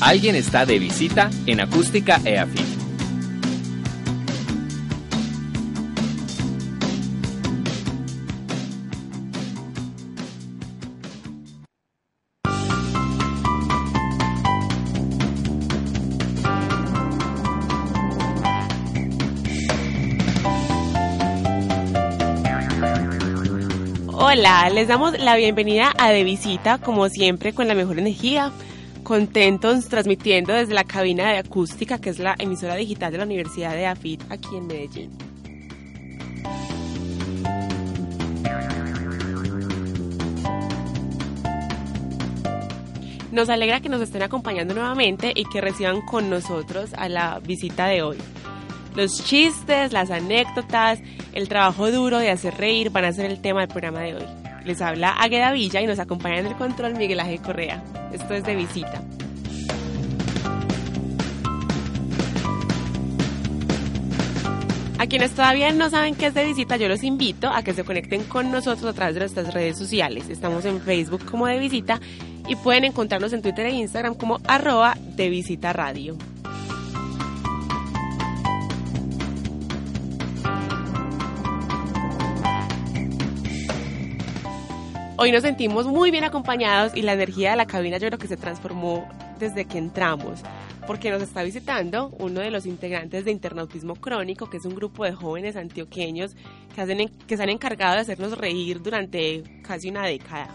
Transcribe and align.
Alguien 0.00 0.36
está 0.36 0.64
de 0.64 0.78
visita 0.78 1.28
en 1.44 1.60
Acústica 1.60 2.20
EAFIT. 2.24 2.67
Hola, 24.30 24.68
les 24.68 24.86
damos 24.86 25.18
la 25.18 25.36
bienvenida 25.36 25.90
a 25.96 26.10
De 26.10 26.22
Visita, 26.22 26.76
como 26.76 27.08
siempre, 27.08 27.54
con 27.54 27.66
la 27.66 27.74
mejor 27.74 27.98
energía 27.98 28.52
contentos 29.02 29.88
transmitiendo 29.88 30.52
desde 30.52 30.74
la 30.74 30.84
cabina 30.84 31.32
de 31.32 31.38
acústica, 31.38 31.98
que 31.98 32.10
es 32.10 32.18
la 32.18 32.34
emisora 32.38 32.74
digital 32.74 33.10
de 33.10 33.16
la 33.16 33.24
Universidad 33.24 33.72
de 33.72 33.86
AFIT 33.86 34.20
aquí 34.30 34.54
en 34.54 34.66
Medellín. 34.66 35.18
Nos 43.32 43.48
alegra 43.48 43.80
que 43.80 43.88
nos 43.88 44.02
estén 44.02 44.22
acompañando 44.22 44.74
nuevamente 44.74 45.32
y 45.34 45.46
que 45.46 45.62
reciban 45.62 46.02
con 46.02 46.28
nosotros 46.28 46.92
a 46.98 47.08
la 47.08 47.40
visita 47.42 47.86
de 47.86 48.02
hoy. 48.02 48.18
Los 48.98 49.22
chistes, 49.22 49.92
las 49.92 50.10
anécdotas, 50.10 50.98
el 51.32 51.46
trabajo 51.46 51.88
duro 51.92 52.18
de 52.18 52.32
hacer 52.32 52.56
reír 52.56 52.90
van 52.90 53.04
a 53.04 53.12
ser 53.12 53.26
el 53.26 53.40
tema 53.40 53.60
del 53.60 53.68
programa 53.68 54.00
de 54.00 54.16
hoy. 54.16 54.24
Les 54.64 54.82
habla 54.82 55.10
Águeda 55.10 55.52
Villa 55.52 55.80
y 55.80 55.86
nos 55.86 56.00
acompaña 56.00 56.40
en 56.40 56.46
el 56.46 56.56
control 56.56 56.96
Miguel 56.96 57.20
Ángel 57.20 57.40
Correa. 57.40 57.80
Esto 58.12 58.34
es 58.34 58.42
de 58.42 58.56
visita. 58.56 59.00
A 64.98 65.06
quienes 65.06 65.30
todavía 65.30 65.70
no 65.70 65.90
saben 65.90 66.16
qué 66.16 66.26
es 66.26 66.34
de 66.34 66.44
visita, 66.44 66.76
yo 66.76 66.88
los 66.88 67.04
invito 67.04 67.50
a 67.50 67.62
que 67.62 67.74
se 67.74 67.84
conecten 67.84 68.24
con 68.24 68.50
nosotros 68.50 68.84
a 68.90 68.94
través 68.94 69.14
de 69.14 69.20
nuestras 69.20 69.54
redes 69.54 69.78
sociales. 69.78 70.28
Estamos 70.28 70.64
en 70.64 70.80
Facebook 70.80 71.24
como 71.24 71.46
de 71.46 71.60
visita 71.60 72.00
y 72.48 72.56
pueden 72.56 72.82
encontrarnos 72.82 73.32
en 73.32 73.42
Twitter 73.42 73.66
e 73.66 73.74
Instagram 73.74 74.16
como 74.16 74.40
arroba 74.48 74.96
de 75.14 75.28
visita 75.28 75.72
radio. 75.72 76.18
Hoy 85.20 85.32
nos 85.32 85.42
sentimos 85.42 85.84
muy 85.84 86.12
bien 86.12 86.22
acompañados 86.22 86.92
y 86.94 87.02
la 87.02 87.12
energía 87.12 87.50
de 87.50 87.56
la 87.56 87.66
cabina 87.66 87.98
yo 87.98 88.06
creo 88.06 88.20
que 88.20 88.28
se 88.28 88.36
transformó 88.36 89.08
desde 89.40 89.64
que 89.64 89.76
entramos, 89.76 90.42
porque 90.86 91.10
nos 91.10 91.20
está 91.20 91.42
visitando 91.42 92.14
uno 92.20 92.38
de 92.38 92.52
los 92.52 92.66
integrantes 92.66 93.24
de 93.24 93.32
Internautismo 93.32 93.96
Crónico, 93.96 94.48
que 94.48 94.58
es 94.58 94.64
un 94.64 94.76
grupo 94.76 95.02
de 95.02 95.14
jóvenes 95.14 95.56
antioqueños 95.56 96.36
que, 96.72 96.82
hacen, 96.82 97.10
que 97.26 97.36
se 97.36 97.42
han 97.42 97.48
encargado 97.48 97.96
de 97.96 98.02
hacernos 98.02 98.38
reír 98.38 98.80
durante 98.80 99.42
casi 99.62 99.88
una 99.88 100.06
década. 100.06 100.50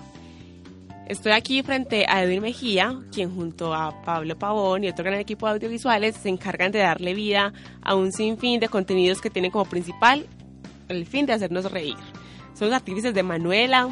Estoy 1.10 1.34
aquí 1.34 1.62
frente 1.62 2.06
a 2.08 2.24
Edwin 2.24 2.44
Mejía, 2.44 3.02
quien 3.12 3.36
junto 3.36 3.74
a 3.74 4.02
Pablo 4.04 4.40
Pavón 4.40 4.86
y 4.86 4.88
otro 4.88 5.04
gran 5.04 5.20
equipo 5.20 5.46
de 5.46 5.56
audiovisuales 5.56 6.16
se 6.16 6.30
encargan 6.30 6.72
de 6.72 6.80
darle 6.80 7.14
vida 7.14 7.52
a 7.82 7.96
un 7.96 8.14
sinfín 8.14 8.62
de 8.62 8.70
contenidos 8.70 9.20
que 9.20 9.30
tienen 9.30 9.52
como 9.52 9.66
principal 9.66 10.26
el 10.88 11.06
fin 11.06 11.26
de 11.26 11.34
hacernos 11.34 11.70
reír. 11.70 11.98
Son 12.54 12.70
los 12.70 12.78
actrices 12.78 13.14
de 13.14 13.24
Manuela, 13.24 13.90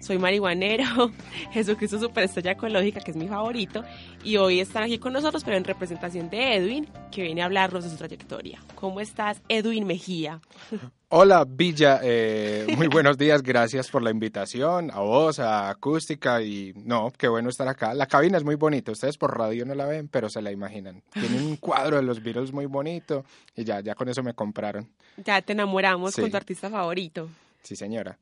soy 0.00 0.18
marihuanero, 0.18 1.12
Jesucristo 1.52 1.98
Superestrella 1.98 2.52
Ecológica, 2.52 3.00
que 3.00 3.10
es 3.10 3.16
mi 3.16 3.28
favorito, 3.28 3.84
y 4.24 4.36
hoy 4.36 4.60
están 4.60 4.84
aquí 4.84 4.98
con 4.98 5.12
nosotros, 5.12 5.44
pero 5.44 5.56
en 5.56 5.64
representación 5.64 6.30
de 6.30 6.56
Edwin, 6.56 6.88
que 7.10 7.22
viene 7.22 7.42
a 7.42 7.46
hablarnos 7.46 7.84
de 7.84 7.90
su 7.90 7.96
trayectoria. 7.96 8.60
¿Cómo 8.74 9.00
estás, 9.00 9.42
Edwin 9.48 9.86
Mejía? 9.86 10.40
Hola, 11.10 11.46
Villa, 11.48 12.00
eh, 12.02 12.66
muy 12.76 12.86
buenos 12.86 13.16
días, 13.16 13.42
gracias 13.42 13.88
por 13.88 14.02
la 14.02 14.10
invitación, 14.10 14.90
a 14.90 15.00
vos, 15.00 15.38
a 15.38 15.70
Acústica, 15.70 16.42
y 16.42 16.74
no, 16.76 17.10
qué 17.16 17.28
bueno 17.28 17.48
estar 17.48 17.66
acá. 17.66 17.94
La 17.94 18.06
cabina 18.06 18.36
es 18.36 18.44
muy 18.44 18.56
bonita, 18.56 18.92
ustedes 18.92 19.16
por 19.16 19.36
radio 19.36 19.64
no 19.64 19.74
la 19.74 19.86
ven, 19.86 20.08
pero 20.08 20.28
se 20.28 20.42
la 20.42 20.52
imaginan. 20.52 21.02
Tiene 21.12 21.38
un 21.38 21.56
cuadro 21.56 21.96
de 21.96 22.02
los 22.02 22.22
Beatles 22.22 22.52
muy 22.52 22.66
bonito, 22.66 23.24
y 23.56 23.64
ya, 23.64 23.80
ya 23.80 23.94
con 23.94 24.08
eso 24.08 24.22
me 24.22 24.34
compraron. 24.34 24.88
Ya 25.24 25.40
te 25.40 25.54
enamoramos 25.54 26.14
con 26.14 26.30
tu 26.30 26.36
artista 26.36 26.68
favorito. 26.68 27.28
Sí, 27.62 27.74
señora. 27.74 28.18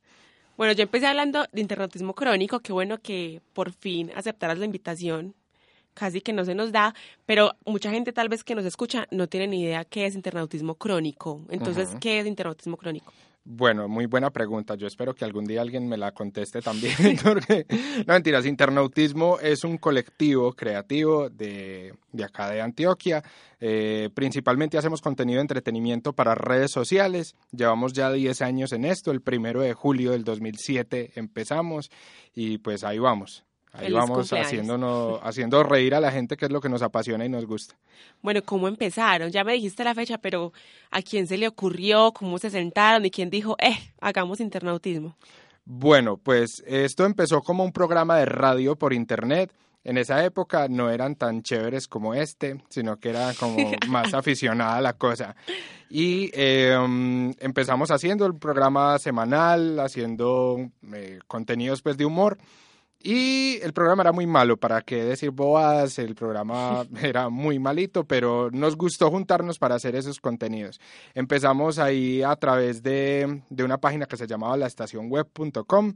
Bueno, 0.57 0.73
yo 0.73 0.81
empecé 0.81 1.05
hablando 1.05 1.45
de 1.51 1.61
internautismo 1.61 2.15
crónico, 2.15 2.61
qué 2.61 2.73
bueno 2.73 2.97
que 2.97 3.41
por 3.53 3.71
fin 3.71 4.11
aceptaras 4.15 4.57
la 4.57 4.65
invitación, 4.65 5.35
casi 5.93 6.19
que 6.19 6.33
no 6.33 6.45
se 6.45 6.55
nos 6.55 6.71
da, 6.71 6.95
pero 7.27 7.53
mucha 7.63 7.91
gente 7.91 8.11
tal 8.11 8.27
vez 8.27 8.43
que 8.43 8.55
nos 8.55 8.65
escucha 8.65 9.07
no 9.11 9.27
tiene 9.27 9.45
ni 9.45 9.61
idea 9.61 9.85
qué 9.85 10.07
es 10.07 10.15
internautismo 10.15 10.73
crónico. 10.73 11.41
Entonces, 11.49 11.95
¿qué 12.01 12.19
es 12.19 12.25
internautismo 12.25 12.75
crónico? 12.75 13.13
Bueno, 13.49 13.87
muy 13.87 14.07
buena 14.07 14.29
pregunta. 14.29 14.75
Yo 14.75 14.87
espero 14.87 15.15
que 15.15 15.23
algún 15.23 15.45
día 15.45 15.61
alguien 15.61 15.87
me 15.87 15.95
la 15.95 16.11
conteste 16.11 16.61
también. 16.61 16.93
no 18.05 18.13
mentiras, 18.13 18.45
Internautismo 18.45 19.39
es 19.39 19.63
un 19.63 19.77
colectivo 19.77 20.51
creativo 20.51 21.29
de, 21.29 21.93
de 22.11 22.23
acá 22.25 22.49
de 22.49 22.59
Antioquia. 22.59 23.23
Eh, 23.61 24.09
principalmente 24.13 24.77
hacemos 24.77 25.01
contenido 25.01 25.37
de 25.37 25.43
entretenimiento 25.43 26.11
para 26.11 26.35
redes 26.35 26.71
sociales. 26.71 27.35
Llevamos 27.53 27.93
ya 27.93 28.11
10 28.11 28.41
años 28.41 28.73
en 28.73 28.83
esto. 28.83 29.11
El 29.11 29.21
primero 29.21 29.61
de 29.61 29.73
julio 29.73 30.11
del 30.11 30.25
2007 30.25 31.13
empezamos 31.15 31.89
y 32.35 32.57
pues 32.57 32.83
ahí 32.83 32.99
vamos. 32.99 33.46
Ahí 33.77 33.91
vamos 33.91 34.31
haciéndonos, 34.33 35.19
haciendo 35.23 35.63
reír 35.63 35.93
a 35.93 35.99
la 35.99 36.11
gente, 36.11 36.35
que 36.35 36.45
es 36.45 36.51
lo 36.51 36.59
que 36.59 36.69
nos 36.69 36.81
apasiona 36.81 37.25
y 37.25 37.29
nos 37.29 37.45
gusta. 37.45 37.75
Bueno, 38.21 38.41
¿cómo 38.43 38.67
empezaron? 38.67 39.29
Ya 39.29 39.43
me 39.43 39.53
dijiste 39.53 39.83
la 39.83 39.93
fecha, 39.93 40.17
pero 40.17 40.51
¿a 40.89 41.01
quién 41.01 41.27
se 41.27 41.37
le 41.37 41.47
ocurrió? 41.47 42.11
¿Cómo 42.11 42.39
se 42.39 42.49
sentaron? 42.49 43.05
¿Y 43.05 43.11
quién 43.11 43.29
dijo, 43.29 43.55
eh, 43.59 43.77
hagamos 44.01 44.39
internautismo? 44.39 45.15
Bueno, 45.65 46.17
pues 46.17 46.63
esto 46.65 47.05
empezó 47.05 47.41
como 47.41 47.63
un 47.63 47.71
programa 47.71 48.17
de 48.17 48.25
radio 48.25 48.75
por 48.77 48.93
internet. 48.93 49.51
En 49.83 49.97
esa 49.97 50.23
época 50.25 50.67
no 50.69 50.89
eran 50.89 51.15
tan 51.15 51.43
chéveres 51.43 51.87
como 51.87 52.13
este, 52.13 52.61
sino 52.69 52.97
que 52.97 53.09
era 53.09 53.33
como 53.33 53.57
más 53.87 54.13
aficionada 54.13 54.81
la 54.81 54.93
cosa. 54.93 55.35
Y 55.89 56.29
em, 56.33 57.33
empezamos 57.39 57.91
haciendo 57.91 58.25
el 58.25 58.35
programa 58.35 58.97
semanal, 58.99 59.79
haciendo 59.79 60.69
eh, 60.93 61.19
contenidos 61.27 61.81
pues, 61.81 61.97
de 61.97 62.05
humor. 62.05 62.37
Y 62.99 63.59
el 63.61 63.73
programa 63.73 64.03
era 64.03 64.11
muy 64.11 64.25
malo, 64.25 64.57
para 64.57 64.81
qué 64.81 65.03
decir 65.03 65.29
bobadas, 65.29 65.99
el 65.99 66.15
programa 66.15 66.85
era 67.01 67.29
muy 67.29 67.59
malito, 67.59 68.05
pero 68.05 68.49
nos 68.51 68.75
gustó 68.75 69.11
juntarnos 69.11 69.59
para 69.59 69.75
hacer 69.75 69.95
esos 69.95 70.19
contenidos. 70.19 70.79
Empezamos 71.13 71.79
ahí 71.79 72.23
a 72.23 72.35
través 72.35 72.81
de, 72.81 73.41
de 73.49 73.63
una 73.63 73.77
página 73.77 74.07
que 74.07 74.17
se 74.17 74.27
llamaba 74.27 74.57
laestacionweb.com 74.57 75.93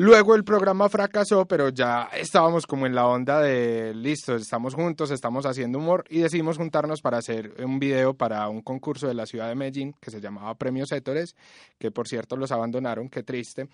Luego 0.00 0.36
el 0.36 0.44
programa 0.44 0.88
fracasó, 0.88 1.44
pero 1.46 1.70
ya 1.70 2.08
estábamos 2.14 2.68
como 2.68 2.86
en 2.86 2.94
la 2.94 3.08
onda 3.08 3.40
de 3.40 3.92
listo, 3.92 4.36
estamos 4.36 4.74
juntos, 4.74 5.10
estamos 5.10 5.44
haciendo 5.44 5.78
humor 5.78 6.04
y 6.08 6.20
decidimos 6.20 6.56
juntarnos 6.56 7.00
para 7.00 7.18
hacer 7.18 7.52
un 7.64 7.80
video 7.80 8.14
para 8.14 8.48
un 8.48 8.60
concurso 8.60 9.08
de 9.08 9.14
la 9.14 9.26
ciudad 9.26 9.48
de 9.48 9.56
Medellín 9.56 9.96
que 10.00 10.12
se 10.12 10.20
llamaba 10.20 10.54
Premios 10.54 10.92
Étores, 10.92 11.34
que 11.80 11.90
por 11.90 12.06
cierto 12.06 12.36
los 12.36 12.52
abandonaron, 12.52 13.08
qué 13.08 13.24
triste. 13.24 13.66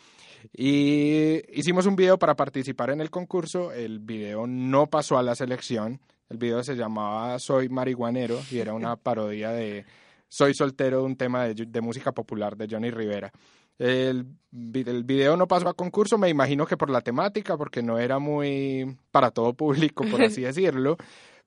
Y 0.51 1.43
hicimos 1.53 1.85
un 1.85 1.95
video 1.95 2.19
para 2.19 2.35
participar 2.35 2.89
en 2.89 3.03
el 3.03 3.11
concurso, 3.11 3.71
el 3.71 3.99
video 3.99 4.47
no 4.47 4.87
pasó 4.87 5.19
a 5.19 5.23
la 5.23 5.35
selección, 5.35 6.01
el 6.31 6.39
video 6.39 6.63
se 6.63 6.75
llamaba 6.75 7.39
Soy 7.39 7.69
marihuanero 7.69 8.41
y 8.51 8.61
era 8.61 8.73
una 8.73 8.97
parodia 8.97 9.51
de 9.51 9.85
Soy 10.31 10.55
soltero, 10.55 11.05
un 11.05 11.17
tema 11.17 11.45
de, 11.45 11.67
de 11.67 11.81
música 11.83 12.13
popular 12.13 12.57
de 12.57 12.67
Johnny 12.67 12.91
Rivera. 12.91 13.31
El, 13.79 14.27
el, 14.53 15.05
video 15.05 15.37
no 15.37 15.49
pasó 15.49 15.69
a 15.69 15.75
concurso, 15.75 16.17
me 16.17 16.29
imagino 16.29 16.67
que 16.67 16.77
por 16.77 16.91
la 16.91 17.01
temática, 17.01 17.57
porque 17.57 17.83
no 17.83 17.99
era 17.99 18.19
muy 18.19 18.97
para 19.11 19.31
todo 19.31 19.55
público, 19.55 20.05
por 20.11 20.23
así 20.23 20.41
decirlo, 20.43 20.97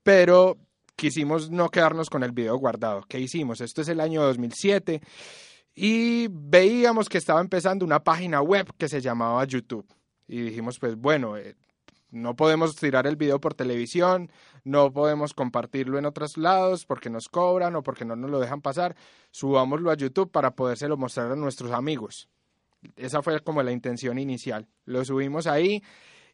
pero 0.04 0.58
quisimos 0.96 1.50
no 1.50 1.70
quedarnos 1.70 2.10
con 2.10 2.24
el 2.24 2.32
video 2.32 2.58
guardado. 2.58 3.04
¿Qué 3.08 3.20
hicimos? 3.20 3.62
Esto 3.62 3.82
es 3.82 3.88
el 3.88 4.02
año 4.02 4.24
2007 4.24 5.02
y 5.76 6.28
veíamos 6.30 7.08
que 7.08 7.20
estaba 7.20 7.40
empezando 7.40 7.86
una 7.86 8.04
página 8.04 8.42
web 8.42 8.68
que 8.78 8.90
se 8.90 9.00
llamaba 9.00 9.46
YouTube. 9.46 9.88
Y 10.28 10.42
dijimos, 10.42 10.80
pues 10.80 10.96
bueno, 10.96 11.38
eh, 11.38 11.56
no 12.10 12.36
podemos 12.36 12.76
tirar 12.76 13.08
el 13.08 13.16
video 13.16 13.40
por 13.40 13.54
televisión, 13.54 14.32
no 14.64 14.92
podemos 14.92 15.34
compartirlo 15.34 15.98
en 15.98 16.06
otros 16.06 16.38
lados 16.38 16.86
porque 16.86 17.10
nos 17.10 17.30
cobran 17.30 17.76
o 17.76 17.84
porque 17.84 18.06
no 18.06 18.16
nos 18.16 18.30
lo 18.30 18.40
dejan 18.40 18.62
pasar. 18.62 18.96
Subámoslo 19.32 19.92
a 19.92 19.96
YouTube 19.96 20.32
para 20.32 20.52
podérselo 20.56 20.98
mostrar 20.98 21.32
a 21.32 21.36
nuestros 21.36 21.72
amigos. 21.72 22.30
Esa 22.96 23.22
fue 23.22 23.40
como 23.42 23.64
la 23.64 23.72
intención 23.72 24.20
inicial. 24.20 24.68
Lo 24.86 25.04
subimos 25.04 25.48
ahí 25.48 25.84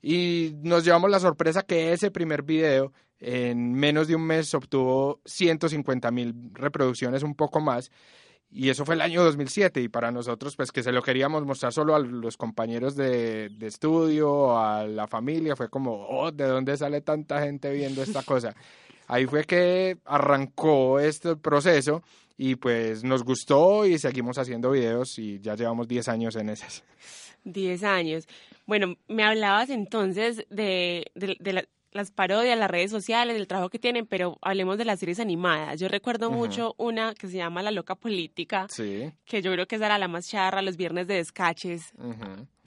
y 0.01 0.53
nos 0.61 0.83
llevamos 0.83 1.09
la 1.09 1.19
sorpresa 1.19 1.63
que 1.63 1.93
ese 1.93 2.11
primer 2.11 2.43
video 2.43 2.91
en 3.19 3.73
menos 3.73 4.07
de 4.07 4.15
un 4.15 4.23
mes 4.23 4.53
obtuvo 4.53 5.21
150 5.25 6.11
mil 6.11 6.51
reproducciones, 6.53 7.23
un 7.23 7.35
poco 7.35 7.61
más. 7.61 7.89
Y 8.55 8.69
eso 8.69 8.85
fue 8.85 8.93
el 8.93 9.01
año 9.01 9.23
2007 9.23 9.81
y 9.81 9.89
para 9.89 10.11
nosotros 10.11 10.55
pues 10.55 10.71
que 10.71 10.83
se 10.83 10.91
lo 10.91 11.01
queríamos 11.01 11.43
mostrar 11.43 11.73
solo 11.73 11.95
a 11.95 11.99
los 11.99 12.37
compañeros 12.37 12.95
de, 12.95 13.49
de 13.49 13.67
estudio, 13.67 14.57
a 14.57 14.85
la 14.85 15.07
familia, 15.07 15.55
fue 15.55 15.69
como, 15.69 16.05
oh, 16.07 16.31
¿de 16.31 16.45
dónde 16.45 16.77
sale 16.77 17.01
tanta 17.01 17.41
gente 17.41 17.71
viendo 17.71 18.03
esta 18.03 18.21
cosa? 18.23 18.55
Ahí 19.07 19.25
fue 19.25 19.43
que 19.45 19.97
arrancó 20.05 20.99
este 20.99 21.35
proceso 21.35 22.03
y 22.37 22.55
pues 22.55 23.03
nos 23.03 23.23
gustó 23.23 23.87
y 23.87 23.97
seguimos 23.97 24.37
haciendo 24.37 24.71
videos 24.71 25.17
y 25.17 25.39
ya 25.39 25.55
llevamos 25.55 25.87
10 25.87 26.07
años 26.09 26.35
en 26.35 26.49
esas. 26.49 26.83
10 27.45 27.83
años. 27.83 28.27
Bueno, 28.65 28.95
me 29.07 29.23
hablabas 29.23 29.69
entonces 29.69 30.45
de, 30.49 31.11
de, 31.15 31.37
de 31.39 31.53
la, 31.53 31.65
las 31.93 32.11
parodias, 32.11 32.57
las 32.57 32.69
redes 32.69 32.91
sociales, 32.91 33.35
el 33.35 33.47
trabajo 33.47 33.69
que 33.69 33.79
tienen, 33.79 34.05
pero 34.05 34.37
hablemos 34.41 34.77
de 34.77 34.85
las 34.85 34.99
series 34.99 35.19
animadas. 35.19 35.79
Yo 35.79 35.87
recuerdo 35.87 36.31
mucho 36.31 36.75
una 36.77 37.13
que 37.13 37.27
se 37.27 37.37
llama 37.37 37.61
La 37.61 37.71
Loca 37.71 37.95
Política, 37.95 38.67
que 39.25 39.41
yo 39.41 39.51
creo 39.51 39.67
que 39.67 39.75
esa 39.75 39.85
era 39.85 39.97
la 39.97 40.07
más 40.07 40.27
charra, 40.27 40.61
los 40.61 40.77
viernes 40.77 41.07
de 41.07 41.15
descaches. 41.15 41.93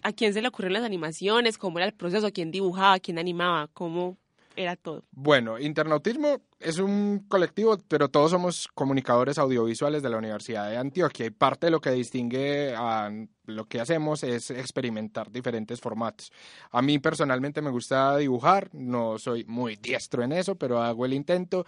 ¿A 0.02 0.12
quién 0.12 0.32
se 0.32 0.42
le 0.42 0.48
ocurrieron 0.48 0.74
las 0.74 0.84
animaciones? 0.84 1.58
¿Cómo 1.58 1.78
era 1.78 1.86
el 1.86 1.94
proceso? 1.94 2.32
¿Quién 2.32 2.50
dibujaba? 2.50 2.98
¿Quién 3.00 3.18
animaba? 3.18 3.68
¿Cómo 3.72 4.18
era 4.54 4.76
todo? 4.76 5.04
Bueno, 5.12 5.58
Internautismo 5.58 6.40
es 6.58 6.78
un 6.78 7.26
colectivo, 7.28 7.76
pero 7.88 8.08
todos 8.08 8.30
somos 8.30 8.68
comunicadores 8.74 9.38
audiovisuales 9.38 10.02
de 10.02 10.08
la 10.08 10.18
Universidad 10.18 10.70
de 10.70 10.78
Antioquia 10.78 11.26
y 11.26 11.30
parte 11.30 11.66
de 11.66 11.70
lo 11.70 11.80
que 11.80 11.90
distingue 11.90 12.74
a 12.76 13.10
lo 13.46 13.66
que 13.66 13.80
hacemos 13.80 14.22
es 14.22 14.50
experimentar 14.50 15.30
diferentes 15.30 15.80
formatos. 15.80 16.32
A 16.70 16.82
mí 16.82 16.98
personalmente 16.98 17.62
me 17.62 17.70
gusta 17.70 18.16
dibujar, 18.16 18.70
no 18.72 19.18
soy 19.18 19.44
muy 19.44 19.76
diestro 19.76 20.22
en 20.22 20.32
eso, 20.32 20.56
pero 20.56 20.82
hago 20.82 21.06
el 21.06 21.14
intento 21.14 21.64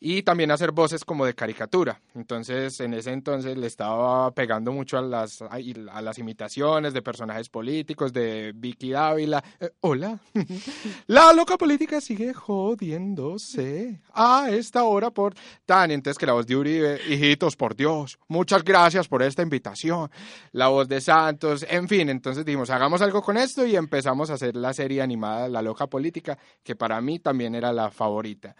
y 0.00 0.22
también 0.22 0.50
hacer 0.50 0.72
voces 0.72 1.04
como 1.04 1.26
de 1.26 1.34
caricatura. 1.34 2.00
Entonces, 2.14 2.78
en 2.80 2.94
ese 2.94 3.12
entonces 3.12 3.56
le 3.56 3.66
estaba 3.66 4.30
pegando 4.32 4.72
mucho 4.72 4.96
a 4.96 5.02
las, 5.02 5.42
a 5.42 6.02
las 6.02 6.18
imitaciones 6.18 6.94
de 6.94 7.02
personajes 7.02 7.48
políticos, 7.48 8.12
de 8.12 8.52
Vicky 8.54 8.90
Dávila. 8.90 9.42
Eh, 9.60 9.70
hola, 9.80 10.20
la 11.06 11.32
loca 11.32 11.58
política 11.58 12.00
sigue 12.00 12.32
jodiéndose 12.32 14.00
a 14.44 14.50
esta 14.50 14.84
hora 14.84 15.10
por 15.10 15.34
tan. 15.66 15.90
Entonces, 15.90 16.18
que 16.18 16.26
la 16.26 16.32
voz 16.32 16.46
de 16.46 16.56
Uribe, 16.56 17.00
hijitos, 17.08 17.56
por 17.56 17.74
Dios, 17.74 18.18
muchas 18.28 18.64
gracias 18.64 19.08
por 19.08 19.22
esta 19.22 19.42
invitación. 19.42 20.10
La 20.52 20.68
voz 20.68 20.88
de 20.88 21.00
Santos, 21.00 21.66
en 21.68 21.88
fin, 21.88 22.08
entonces 22.08 22.44
dijimos, 22.44 22.70
hagamos 22.70 23.02
algo 23.02 23.22
con 23.22 23.36
esto 23.36 23.66
y 23.66 23.76
empezamos 23.76 24.30
a 24.30 24.34
hacer 24.34 24.56
la 24.56 24.72
serie 24.72 25.02
animada 25.02 25.48
La 25.48 25.62
Loca 25.62 25.86
Política, 25.86 26.38
que 26.62 26.76
para 26.76 27.00
mí 27.00 27.18
también 27.18 27.54
era 27.54 27.72
la 27.72 27.90
favorita. 27.90 28.54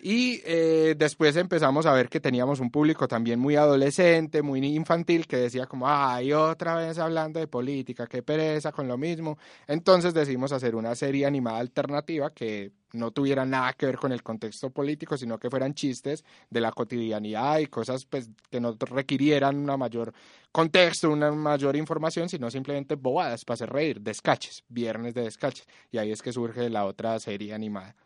Y 0.00 0.40
eh, 0.44 0.94
después 0.96 1.34
empezamos 1.36 1.84
a 1.84 1.92
ver 1.92 2.08
que 2.08 2.20
teníamos 2.20 2.60
un 2.60 2.70
público 2.70 3.08
también 3.08 3.40
muy 3.40 3.56
adolescente, 3.56 4.42
muy 4.42 4.64
infantil, 4.64 5.26
que 5.26 5.36
decía 5.36 5.66
como, 5.66 5.88
ay, 5.88 6.32
otra 6.32 6.76
vez 6.76 6.98
hablando 6.98 7.40
de 7.40 7.48
política, 7.48 8.06
qué 8.06 8.22
pereza 8.22 8.70
con 8.70 8.86
lo 8.86 8.96
mismo. 8.96 9.38
Entonces 9.66 10.14
decidimos 10.14 10.52
hacer 10.52 10.76
una 10.76 10.94
serie 10.94 11.26
animada 11.26 11.58
alternativa 11.58 12.30
que 12.32 12.70
no 12.92 13.10
tuviera 13.10 13.44
nada 13.44 13.72
que 13.72 13.86
ver 13.86 13.96
con 13.96 14.12
el 14.12 14.22
contexto 14.22 14.70
político, 14.70 15.16
sino 15.16 15.36
que 15.38 15.50
fueran 15.50 15.74
chistes 15.74 16.24
de 16.48 16.60
la 16.60 16.70
cotidianidad 16.70 17.58
y 17.58 17.66
cosas 17.66 18.06
pues, 18.06 18.30
que 18.50 18.60
no 18.60 18.76
requirieran 18.78 19.56
una 19.56 19.76
mayor 19.76 20.12
contexto, 20.52 21.10
una 21.10 21.32
mayor 21.32 21.74
información, 21.74 22.28
sino 22.28 22.50
simplemente 22.52 22.94
bobadas 22.94 23.44
para 23.44 23.54
hacer 23.54 23.70
reír, 23.70 24.00
descaches, 24.00 24.64
viernes 24.68 25.14
de 25.14 25.22
descaches. 25.22 25.66
Y 25.90 25.98
ahí 25.98 26.12
es 26.12 26.22
que 26.22 26.32
surge 26.32 26.70
la 26.70 26.84
otra 26.84 27.18
serie 27.18 27.52
animada. 27.52 27.96